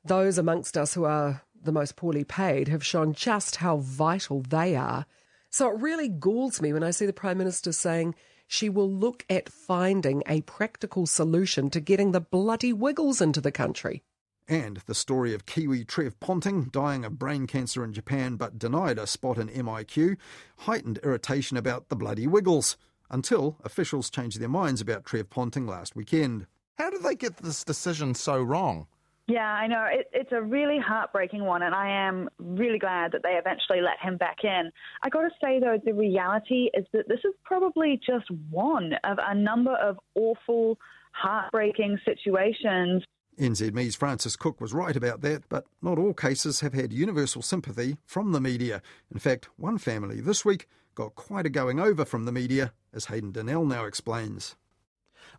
Those 0.05 0.37
amongst 0.37 0.77
us 0.77 0.93
who 0.93 1.05
are 1.05 1.45
the 1.63 1.73
most 1.73 1.97
poorly 1.97 2.25
paid 2.25 2.69
have 2.69 2.85
shown 2.85 3.15
just 3.15 3.57
how 3.57 3.79
vital 3.79 4.43
they 4.43 4.77
are. 4.77 5.07
So 5.49 5.71
it 5.71 5.81
really 5.81 6.11
galls 6.11 6.61
me 6.61 6.75
when 6.75 6.83
I 6.83 6.91
see 6.91 7.07
the 7.07 7.15
Prime 7.15 7.39
Minister 7.39 7.73
saying, 7.73 8.15
she 8.47 8.69
will 8.69 8.91
look 8.91 9.25
at 9.29 9.49
finding 9.49 10.23
a 10.27 10.43
practical 10.43 11.07
solution 11.07 11.71
to 11.71 11.81
getting 11.81 12.13
the 12.13 12.21
bloody 12.21 12.73
wiggles 12.73 13.21
into 13.21 13.41
the 13.41 13.53
country. 13.53 14.03
And 14.47 14.83
the 14.87 14.95
story 14.95 15.33
of 15.33 15.47
Kiwi 15.47 15.85
Trev 15.85 16.21
Ponting 16.21 16.65
dying 16.65 17.05
of 17.05 17.19
brain 17.19 17.47
cancer 17.47 17.83
in 17.83 17.95
Japan 17.95 18.37
but 18.37 18.59
denied 18.59 18.99
a 18.99 19.07
spot 19.07 19.39
in 19.39 19.49
MIQ 19.49 20.17
heightened 20.59 20.99
irritation 21.03 21.57
about 21.57 21.89
the 21.89 21.97
bloody 21.97 22.27
Wiggles 22.27 22.77
until 23.11 23.57
officials 23.65 24.11
changed 24.11 24.41
their 24.41 24.49
minds 24.49 24.83
about 24.83 25.07
Trev 25.07 25.31
Ponting 25.31 25.67
last 25.67 25.97
weekend. 25.97 26.47
How 26.77 26.91
did 26.91 27.03
they 27.03 27.15
get 27.15 27.39
this 27.39 27.65
decision 27.65 28.15
so 28.15 28.43
wrong? 28.43 28.87
Yeah, 29.27 29.47
I 29.47 29.67
know. 29.67 29.87
It, 29.91 30.09
it's 30.13 30.33
a 30.33 30.43
really 30.43 30.79
heartbreaking 30.79 31.45
one, 31.45 31.63
and 31.63 31.75
I 31.75 31.89
am 31.89 32.29
really 32.39 32.79
glad 32.79 33.13
that 33.13 33.23
they 33.23 33.31
eventually 33.31 33.81
let 33.81 33.99
him 34.01 34.19
back 34.19 34.45
in. 34.45 34.71
I 35.03 35.09
got 35.09 35.23
to 35.23 35.31
say, 35.43 35.61
though, 35.61 35.79
the 35.83 35.95
reality 35.95 36.69
is 36.75 36.85
that 36.93 37.09
this 37.09 37.21
is 37.25 37.33
probably 37.43 37.99
just 38.07 38.31
one 38.51 38.93
of 39.03 39.19
a 39.27 39.35
number 39.35 39.75
of 39.77 39.99
awful, 40.15 40.79
heartbreaking 41.13 41.99
situations. 42.05 43.03
NZME's 43.39 43.97
Frances 43.97 44.37
Cook 44.37 44.61
was 44.61 44.75
right 44.75 44.95
about 44.95 45.23
that, 45.23 45.49
but 45.49 45.65
not 45.81 45.99
all 45.99 46.13
cases 46.13 46.61
have 46.61 46.75
had 46.75 46.93
universal 46.93 47.41
sympathy 47.41 47.97
from 48.05 48.33
the 48.33 48.41
media. 48.41 48.83
In 49.11 49.19
fact, 49.19 49.49
one 49.57 49.79
family 49.79 50.21
this 50.21 50.45
week 50.45 50.69
got 50.95 51.15
quite 51.15 51.47
a 51.47 51.51
going 51.51 51.81
over 51.81 52.05
from 52.05 52.27
the 52.27 52.33
media, 52.33 52.73
as 52.93 53.07
Hayden 53.07 53.33
Donnell 53.33 53.65
now 53.65 53.87
explains. 53.87 54.55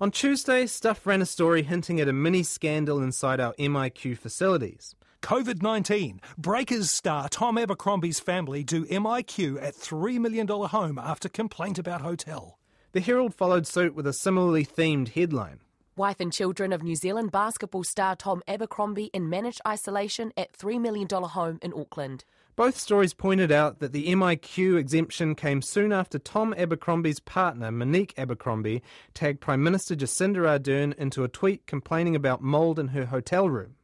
On 0.02 0.12
Tuesday, 0.12 0.66
Stuff 0.66 1.08
ran 1.08 1.22
a 1.22 1.26
story 1.26 1.64
hinting 1.64 2.02
at 2.02 2.10
a 2.10 2.14
mini 2.14 2.44
scandal 2.44 3.02
inside 3.02 3.40
our 3.40 3.54
MIQ 3.54 4.18
facilities. 4.18 4.94
COVID 5.22 5.62
19. 5.62 6.20
Breakers 6.38 6.92
star 6.92 7.30
Tom 7.30 7.58
Abercrombie's 7.58 8.20
family 8.20 8.62
do 8.62 8.84
MIQ 8.88 9.64
at 9.64 9.74
$3 9.74 10.20
million 10.20 10.48
home 10.50 11.00
after 11.00 11.30
complaint 11.30 11.80
about 11.80 12.02
hotel. 12.02 12.60
The 12.92 13.00
Herald 13.00 13.34
followed 13.34 13.66
suit 13.66 13.96
with 13.96 14.06
a 14.06 14.12
similarly 14.12 14.66
themed 14.66 15.10
headline. 15.10 15.62
Wife 15.96 16.20
and 16.20 16.34
children 16.34 16.74
of 16.74 16.84
New 16.84 16.98
Zealand 16.98 17.32
basketball 17.32 17.86
star 17.86 18.18
Tom 18.18 18.44
Abercrombie 18.50 19.12
in 19.14 19.30
managed 19.30 19.62
isolation 19.66 20.34
at 20.36 20.52
$3 20.52 20.78
million 20.78 21.08
home 21.10 21.58
in 21.62 21.72
Auckland. 21.74 22.26
Both 22.56 22.78
stories 22.78 23.14
pointed 23.14 23.52
out 23.52 23.80
that 23.80 23.92
the 23.92 24.08
MIQ 24.08 24.78
exemption 24.78 25.36
came 25.36 25.62
soon 25.62 25.92
after 25.92 26.18
Tom 26.18 26.54
Abercrombie's 26.54 27.20
partner, 27.20 27.70
Monique 27.70 28.14
Abercrombie, 28.18 28.82
tagged 29.14 29.42
Prime 29.42 29.62
Minister 29.62 29.94
Jacinda 29.94 30.38
Ardern 30.48 30.94
into 30.94 31.26
a 31.26 31.28
tweet 31.28 31.68
complaining 31.68 32.16
about 32.16 32.42
mould 32.42 32.80
in 32.80 32.90
her 32.90 33.08
hotel 33.08 33.50
room. 33.50 33.76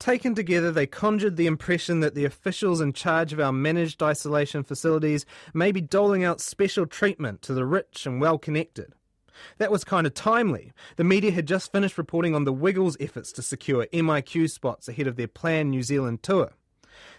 Taken 0.00 0.34
together, 0.34 0.72
they 0.72 0.88
conjured 0.88 1.36
the 1.36 1.46
impression 1.46 2.00
that 2.00 2.16
the 2.16 2.24
officials 2.24 2.80
in 2.80 2.92
charge 2.92 3.32
of 3.32 3.38
our 3.38 3.52
managed 3.52 4.02
isolation 4.02 4.64
facilities 4.64 5.24
may 5.54 5.70
be 5.70 5.80
doling 5.80 6.24
out 6.24 6.40
special 6.40 6.84
treatment 6.84 7.42
to 7.42 7.54
the 7.54 7.64
rich 7.64 8.06
and 8.06 8.20
well 8.20 8.38
connected. 8.38 8.92
That 9.58 9.70
was 9.70 9.84
kind 9.84 10.04
of 10.04 10.14
timely. 10.14 10.72
The 10.96 11.04
media 11.04 11.30
had 11.30 11.46
just 11.46 11.70
finished 11.70 11.96
reporting 11.96 12.34
on 12.34 12.42
the 12.42 12.52
Wiggles' 12.52 12.96
efforts 12.98 13.30
to 13.32 13.42
secure 13.42 13.86
MIQ 13.92 14.50
spots 14.50 14.88
ahead 14.88 15.06
of 15.06 15.14
their 15.14 15.28
planned 15.28 15.70
New 15.70 15.84
Zealand 15.84 16.24
tour. 16.24 16.54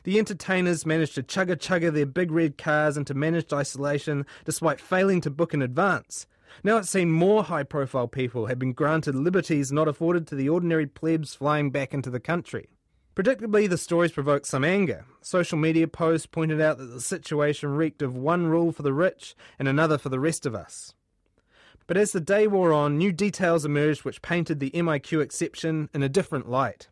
The 0.04 0.18
entertainers 0.18 0.86
managed 0.86 1.16
to 1.16 1.24
chugga 1.24 1.56
chugga 1.56 1.94
their 1.94 2.06
big 2.06 2.32
red 2.32 2.58
cars 2.58 2.98
into 2.98 3.14
managed 3.14 3.54
isolation 3.54 4.26
despite 4.46 4.80
failing 4.80 5.22
to 5.22 5.30
book 5.30 5.54
in 5.54 5.62
advance. 5.62 6.26
Now 6.64 6.78
it 6.78 6.86
seemed 6.86 7.12
more 7.12 7.44
high 7.44 7.64
profile 7.64 8.08
people 8.08 8.48
had 8.48 8.60
been 8.60 8.74
granted 8.74 9.16
liberties 9.16 9.72
not 9.72 9.88
afforded 9.88 10.28
to 10.28 10.36
the 10.36 10.50
ordinary 10.50 10.88
plebs 10.88 11.36
flying 11.36 11.72
back 11.72 11.94
into 11.94 12.10
the 12.10 12.20
country. 12.20 12.70
Predictably, 13.16 13.68
the 13.68 13.80
stories 13.80 14.12
provoked 14.12 14.46
some 14.46 14.64
anger. 14.64 15.04
Social 15.22 15.58
media 15.58 15.88
posts 15.88 16.28
pointed 16.28 16.62
out 16.62 16.78
that 16.78 16.86
the 16.86 17.02
situation 17.02 17.70
reeked 17.70 18.04
of 18.04 18.16
one 18.16 18.46
rule 18.46 18.72
for 18.72 18.84
the 18.84 18.94
rich 18.94 19.36
and 19.58 19.68
another 19.68 19.98
for 19.98 20.10
the 20.10 20.20
rest 20.20 20.46
of 20.46 20.54
us. 20.54 20.94
But 21.88 21.98
as 21.98 22.12
the 22.12 22.20
day 22.20 22.48
wore 22.48 22.74
on, 22.74 22.98
new 22.98 23.12
details 23.12 23.66
emerged 23.66 24.04
which 24.04 24.22
painted 24.22 24.60
the 24.60 24.70
MIQ 24.72 25.22
exception 25.22 25.90
in 25.94 26.04
a 26.04 26.10
different 26.10 26.48
light. 26.48 26.90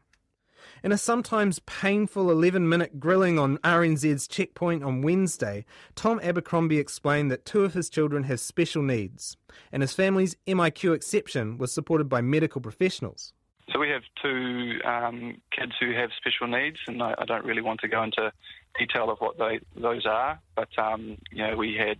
In 0.84 0.92
a 0.92 0.98
sometimes 0.98 1.60
painful 1.60 2.30
11 2.30 2.68
minute 2.68 3.00
grilling 3.00 3.40
on 3.40 3.58
RNZ's 3.60 4.28
checkpoint 4.28 4.84
on 4.84 5.02
Wednesday, 5.02 5.66
Tom 5.96 6.20
Abercrombie 6.22 6.78
explained 6.78 7.32
that 7.32 7.46
two 7.46 7.64
of 7.64 7.74
his 7.74 7.90
children 7.90 8.24
have 8.24 8.40
special 8.40 8.84
needs, 8.84 9.38
and 9.72 9.82
his 9.82 9.94
family's 9.94 10.36
MIQ 10.48 10.94
exception 10.94 11.58
was 11.58 11.74
supported 11.74 12.10
by 12.10 12.22
medical 12.22 12.62
professionals. 12.62 13.34
So 13.74 13.80
we 13.80 13.90
have 13.90 14.04
two 14.22 14.80
um, 14.86 15.42
kids 15.52 15.72
who 15.80 15.92
have 15.94 16.12
special 16.18 16.48
needs, 16.48 16.78
and 16.88 17.02
I, 17.02 17.16
I, 17.18 17.26
don't 17.26 17.46
really 17.46 17.64
want 17.64 17.80
to 17.80 17.88
go 17.88 18.04
into 18.04 18.32
detail 18.78 19.10
of 19.10 19.18
what 19.20 19.40
they, 19.40 19.60
those 19.76 20.06
are, 20.06 20.40
but 20.56 20.70
um, 20.78 21.18
you 21.32 21.48
know 21.48 21.56
we 21.56 21.76
had 21.76 21.98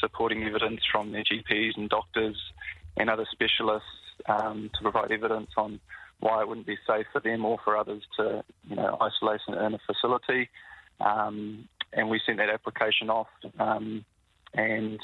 supporting 0.00 0.42
evidence 0.42 0.80
from 0.90 1.12
their 1.12 1.22
GPs 1.22 1.76
and 1.76 1.88
doctors 1.88 2.36
and 2.96 3.08
other 3.08 3.26
specialists 3.30 3.88
um, 4.26 4.70
to 4.74 4.82
provide 4.82 5.12
evidence 5.12 5.50
on 5.56 5.78
why 6.20 6.40
it 6.40 6.48
wouldn't 6.48 6.66
be 6.66 6.78
safe 6.86 7.06
for 7.12 7.20
them 7.20 7.44
or 7.44 7.58
for 7.64 7.76
others 7.76 8.02
to, 8.16 8.44
you 8.68 8.76
know, 8.76 8.96
isolate 9.00 9.40
in 9.48 9.74
a 9.74 9.78
facility. 9.86 10.48
Um, 11.00 11.68
and 11.92 12.08
we 12.08 12.20
sent 12.24 12.38
that 12.38 12.48
application 12.48 13.10
off. 13.10 13.28
Um, 13.58 14.04
and 14.54 14.98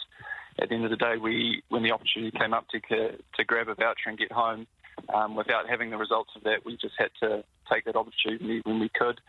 at 0.61 0.69
the 0.69 0.75
end 0.75 0.85
of 0.85 0.91
the 0.91 0.97
day, 0.97 1.15
we, 1.21 1.63
when 1.69 1.83
the 1.83 1.93
opportunity 1.93 2.37
came 2.37 2.55
up 2.55 2.67
to 2.69 2.81
to 2.81 3.45
grab 3.45 3.69
a 3.69 3.75
voucher 3.75 4.09
and 4.09 4.19
get 4.19 4.33
home, 4.33 4.67
um, 5.15 5.35
without 5.35 5.69
having 5.69 5.91
the 5.91 5.97
results 5.97 6.31
of 6.37 6.43
that, 6.45 6.65
we 6.65 6.77
just 6.77 6.95
had 6.99 7.11
to 7.21 7.43
take 7.71 7.85
that 7.85 7.97
opportunity 7.97 8.61
when 8.65 8.81
we 8.81 8.91
could, 8.95 9.21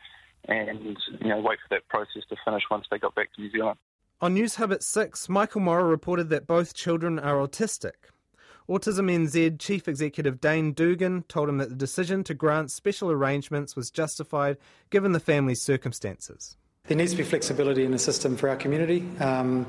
and 0.47 0.97
you 1.19 1.29
know, 1.29 1.39
wait 1.39 1.59
for 1.59 1.75
that 1.75 1.87
process 1.87 2.23
to 2.29 2.35
finish 2.45 2.63
once 2.69 2.85
they 2.91 2.97
got 2.97 3.15
back 3.15 3.33
to 3.33 3.41
New 3.41 3.51
Zealand. 3.51 3.77
On 4.21 4.35
Newshub 4.35 4.71
at 4.71 4.83
six, 4.83 5.27
Michael 5.29 5.61
Morrah 5.61 5.89
reported 5.89 6.29
that 6.29 6.45
both 6.45 6.75
children 6.75 7.17
are 7.17 7.35
autistic. 7.35 8.10
Autism 8.71 9.11
NZ 9.11 9.59
Chief 9.59 9.85
Executive 9.89 10.39
Dane 10.39 10.73
Dougan 10.73 11.27
told 11.27 11.49
him 11.49 11.57
that 11.57 11.67
the 11.67 11.75
decision 11.75 12.23
to 12.23 12.33
grant 12.33 12.71
special 12.71 13.11
arrangements 13.11 13.75
was 13.75 13.91
justified 13.91 14.55
given 14.89 15.11
the 15.11 15.19
family's 15.19 15.61
circumstances. 15.61 16.55
There 16.85 16.95
needs 16.95 17.11
to 17.11 17.17
be 17.17 17.23
flexibility 17.25 17.83
in 17.83 17.91
the 17.91 17.99
system 17.99 18.37
for 18.37 18.47
our 18.47 18.55
community. 18.55 19.03
Um, 19.19 19.67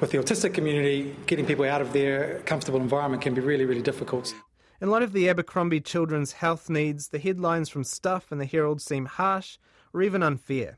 with 0.00 0.10
the 0.10 0.18
autistic 0.18 0.52
community, 0.52 1.16
getting 1.26 1.46
people 1.46 1.64
out 1.64 1.80
of 1.80 1.94
their 1.94 2.40
comfortable 2.40 2.78
environment 2.78 3.22
can 3.22 3.32
be 3.32 3.40
really, 3.40 3.64
really 3.64 3.80
difficult. 3.80 4.34
In 4.82 4.90
light 4.90 5.02
of 5.02 5.14
the 5.14 5.30
Abercrombie 5.30 5.80
children's 5.80 6.32
health 6.32 6.68
needs, 6.68 7.08
the 7.08 7.18
headlines 7.18 7.70
from 7.70 7.84
Stuff 7.84 8.30
and 8.30 8.38
the 8.38 8.44
Herald 8.44 8.82
seem 8.82 9.06
harsh 9.06 9.56
or 9.94 10.02
even 10.02 10.22
unfair. 10.22 10.76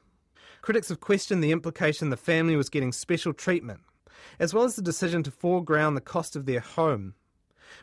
Critics 0.62 0.90
have 0.90 1.00
questioned 1.00 1.42
the 1.42 1.50
implication 1.50 2.10
the 2.10 2.16
family 2.16 2.54
was 2.54 2.68
getting 2.68 2.92
special 2.92 3.32
treatment, 3.32 3.80
as 4.38 4.54
well 4.54 4.62
as 4.62 4.76
the 4.76 4.82
decision 4.82 5.24
to 5.24 5.32
foreground 5.32 5.96
the 5.96 6.00
cost 6.00 6.36
of 6.36 6.46
their 6.46 6.60
home 6.60 7.14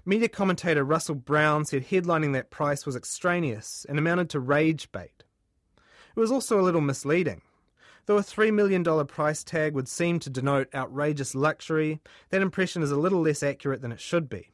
Media 0.06 0.30
commentator 0.30 0.84
Russell 0.84 1.16
Brown 1.16 1.66
said 1.66 1.88
headlining 1.88 2.34
that 2.34 2.50
price 2.50 2.86
was 2.86 2.96
extraneous 2.96 3.86
and 3.88 3.98
amounted 3.98 4.30
to 4.30 4.40
rage 4.40 4.92
bait. 4.92 5.24
It 6.16 6.20
was 6.20 6.32
also 6.32 6.60
a 6.60 6.64
little 6.64 6.82
misleading. 6.82 7.42
Though 8.06 8.18
a 8.18 8.22
$3 8.22 8.52
million 8.52 8.84
price 9.06 9.44
tag 9.44 9.76
would 9.76 9.88
seem 9.88 10.20
to 10.20 10.30
denote 10.30 10.74
outrageous 10.74 11.36
luxury, 11.36 12.02
that 12.30 12.42
impression 12.42 12.82
is 12.82 12.92
a 12.92 12.98
little 13.00 13.22
less 13.22 13.44
accurate 13.44 13.82
than 13.82 13.92
it 13.92 14.02
should 14.02 14.28
be. 14.28 14.50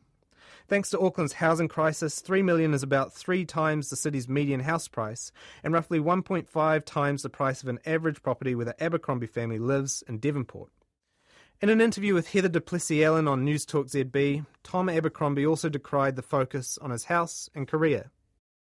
Thanks 0.68 0.90
to 0.90 1.00
Auckland's 1.00 1.34
housing 1.34 1.70
crisis, 1.70 2.20
3 2.20 2.42
million 2.42 2.74
is 2.74 2.84
about 2.84 3.14
3 3.14 3.46
times 3.46 3.90
the 3.90 3.96
city's 3.96 4.28
median 4.28 4.60
house 4.60 4.90
price 4.90 5.32
and 5.64 5.74
roughly 5.74 5.98
1.5 5.98 6.84
times 6.84 7.24
the 7.24 7.30
price 7.30 7.64
of 7.64 7.70
an 7.70 7.80
average 7.86 8.22
property 8.22 8.54
where 8.54 8.66
the 8.66 8.84
Abercrombie 8.84 9.28
family 9.28 9.60
lives 9.60 10.04
in 10.10 10.18
Devonport. 10.18 10.70
In 11.60 11.70
an 11.70 11.82
interview 11.82 12.14
with 12.14 12.34
Heather 12.34 12.50
du 12.50 12.62
Plessis-Allan 12.62 13.28
on 13.28 13.44
Newstalk 13.44 13.90
ZB, 13.90 14.46
Tom 14.62 14.90
Abercrombie 14.90 15.48
also 15.48 15.70
decried 15.70 16.16
the 16.16 16.22
focus 16.22 16.78
on 16.78 16.92
his 16.92 17.06
house 17.06 17.50
and 17.56 17.68
career. 17.68 18.12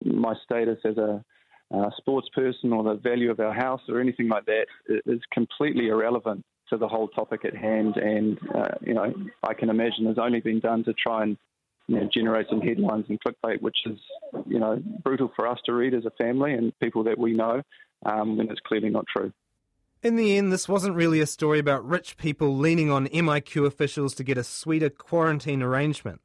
My 0.04 0.34
status 0.44 0.80
as 0.84 0.98
a 0.98 1.24
uh, 1.72 1.90
sports 1.98 2.28
person 2.34 2.74
or 2.74 2.84
the 2.84 2.96
value 2.96 3.30
of 3.30 3.40
our 3.40 3.54
house 3.54 3.82
or 3.88 4.00
anything 4.00 4.30
like 4.30 4.46
that 4.46 4.66
is 5.06 5.20
completely 5.32 5.90
irrelevant 5.90 6.44
to 6.72 6.78
the 6.78 6.88
whole 6.88 7.08
topic 7.10 7.46
at 7.46 7.56
hand. 7.56 7.98
And, 7.98 8.40
uh, 8.56 8.70
you 8.82 8.96
know, 8.96 9.14
I 9.44 9.54
can 9.54 9.70
imagine 9.70 10.08
has 10.08 10.18
only 10.18 10.40
been 10.40 10.60
done 10.60 10.84
to 10.86 10.94
try 10.94 11.22
and 11.22 11.38
you 11.88 12.00
know, 12.00 12.10
generate 12.12 12.48
some 12.50 12.62
headlines 12.62 13.06
and 13.10 13.20
clickbait, 13.22 13.62
which 13.62 13.78
is, 13.86 14.00
you 14.48 14.58
know, 14.58 14.82
brutal 15.04 15.32
for 15.36 15.48
us 15.48 15.60
to 15.68 15.74
read 15.74 15.94
as 15.94 16.06
a 16.06 16.12
family 16.12 16.54
and 16.54 16.74
people 16.80 17.04
that 17.04 17.20
we 17.20 17.34
know 17.34 17.62
um, 18.08 18.38
when 18.38 18.50
it's 18.50 18.60
clearly 18.62 18.90
not 18.90 19.06
true. 19.16 19.32
In 20.08 20.16
the 20.16 20.38
end, 20.38 20.54
this 20.54 20.70
wasn't 20.70 20.96
really 20.96 21.20
a 21.20 21.26
story 21.26 21.60
about 21.60 21.86
rich 21.86 22.16
people 22.16 22.56
leaning 22.56 22.90
on 22.90 23.08
MIQ 23.08 23.66
officials 23.66 24.16
to 24.16 24.24
get 24.24 24.38
a 24.38 24.44
sweeter 24.46 24.90
quarantine 24.90 25.62
arrangement. 25.62 26.22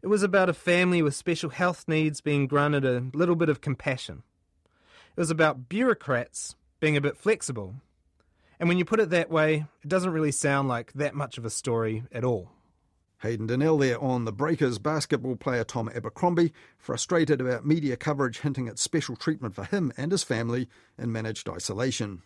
It 0.00 0.06
was 0.06 0.22
about 0.22 0.48
a 0.48 0.54
family 0.54 1.02
with 1.02 1.14
special 1.14 1.50
health 1.50 1.86
needs 1.86 2.22
being 2.22 2.46
granted 2.46 2.86
a 2.86 3.04
little 3.12 3.36
bit 3.36 3.50
of 3.50 3.60
compassion. 3.60 4.22
It 5.14 5.20
was 5.20 5.30
about 5.30 5.68
bureaucrats 5.68 6.54
being 6.80 6.96
a 6.96 7.02
bit 7.02 7.18
flexible. 7.18 7.74
And 8.58 8.70
when 8.70 8.78
you 8.78 8.86
put 8.86 9.00
it 9.00 9.10
that 9.10 9.28
way, 9.28 9.66
it 9.82 9.88
doesn't 9.88 10.14
really 10.14 10.32
sound 10.32 10.68
like 10.68 10.90
that 10.94 11.14
much 11.14 11.36
of 11.36 11.44
a 11.44 11.50
story 11.50 12.04
at 12.10 12.24
all. 12.24 12.52
Hayden 13.20 13.48
Donnell 13.48 13.76
there 13.76 14.02
on 14.02 14.24
the 14.24 14.32
Breakers 14.32 14.78
basketball 14.78 15.36
player 15.36 15.62
Tom 15.62 15.90
Abercrombie, 15.94 16.54
frustrated 16.78 17.42
about 17.42 17.66
media 17.66 17.98
coverage 17.98 18.40
hinting 18.40 18.66
at 18.66 18.78
special 18.78 19.14
treatment 19.14 19.54
for 19.54 19.64
him 19.64 19.92
and 19.98 20.10
his 20.10 20.24
family 20.24 20.70
in 20.96 21.12
managed 21.12 21.50
isolation. 21.50 22.22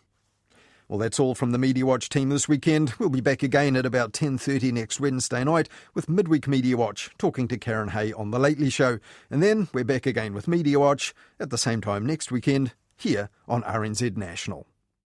Well, 0.89 0.97
that's 0.97 1.19
all 1.19 1.35
from 1.35 1.51
the 1.51 1.59
Mediawatch 1.59 2.09
team 2.09 2.29
this 2.29 2.49
weekend. 2.49 2.93
We'll 2.97 3.09
be 3.09 3.21
back 3.21 3.43
again 3.43 3.75
at 3.75 3.85
about 3.85 4.11
10.30 4.11 4.73
next 4.73 4.99
Wednesday 4.99 5.43
night 5.43 5.69
with 5.93 6.09
Midweek 6.09 6.47
Mediawatch, 6.47 7.11
talking 7.19 7.47
to 7.49 7.59
Karen 7.59 7.89
Hay 7.89 8.11
on 8.11 8.31
The 8.31 8.39
Lately 8.39 8.71
Show. 8.71 8.97
And 9.29 9.43
then 9.43 9.67
we're 9.71 9.83
back 9.83 10.07
again 10.07 10.33
with 10.33 10.47
Mediawatch 10.47 11.13
at 11.39 11.51
the 11.51 11.59
same 11.59 11.79
time 11.79 12.07
next 12.07 12.31
weekend 12.31 12.73
here 12.97 13.29
on 13.47 13.61
RNZ 13.61 14.17
National. 14.17 14.65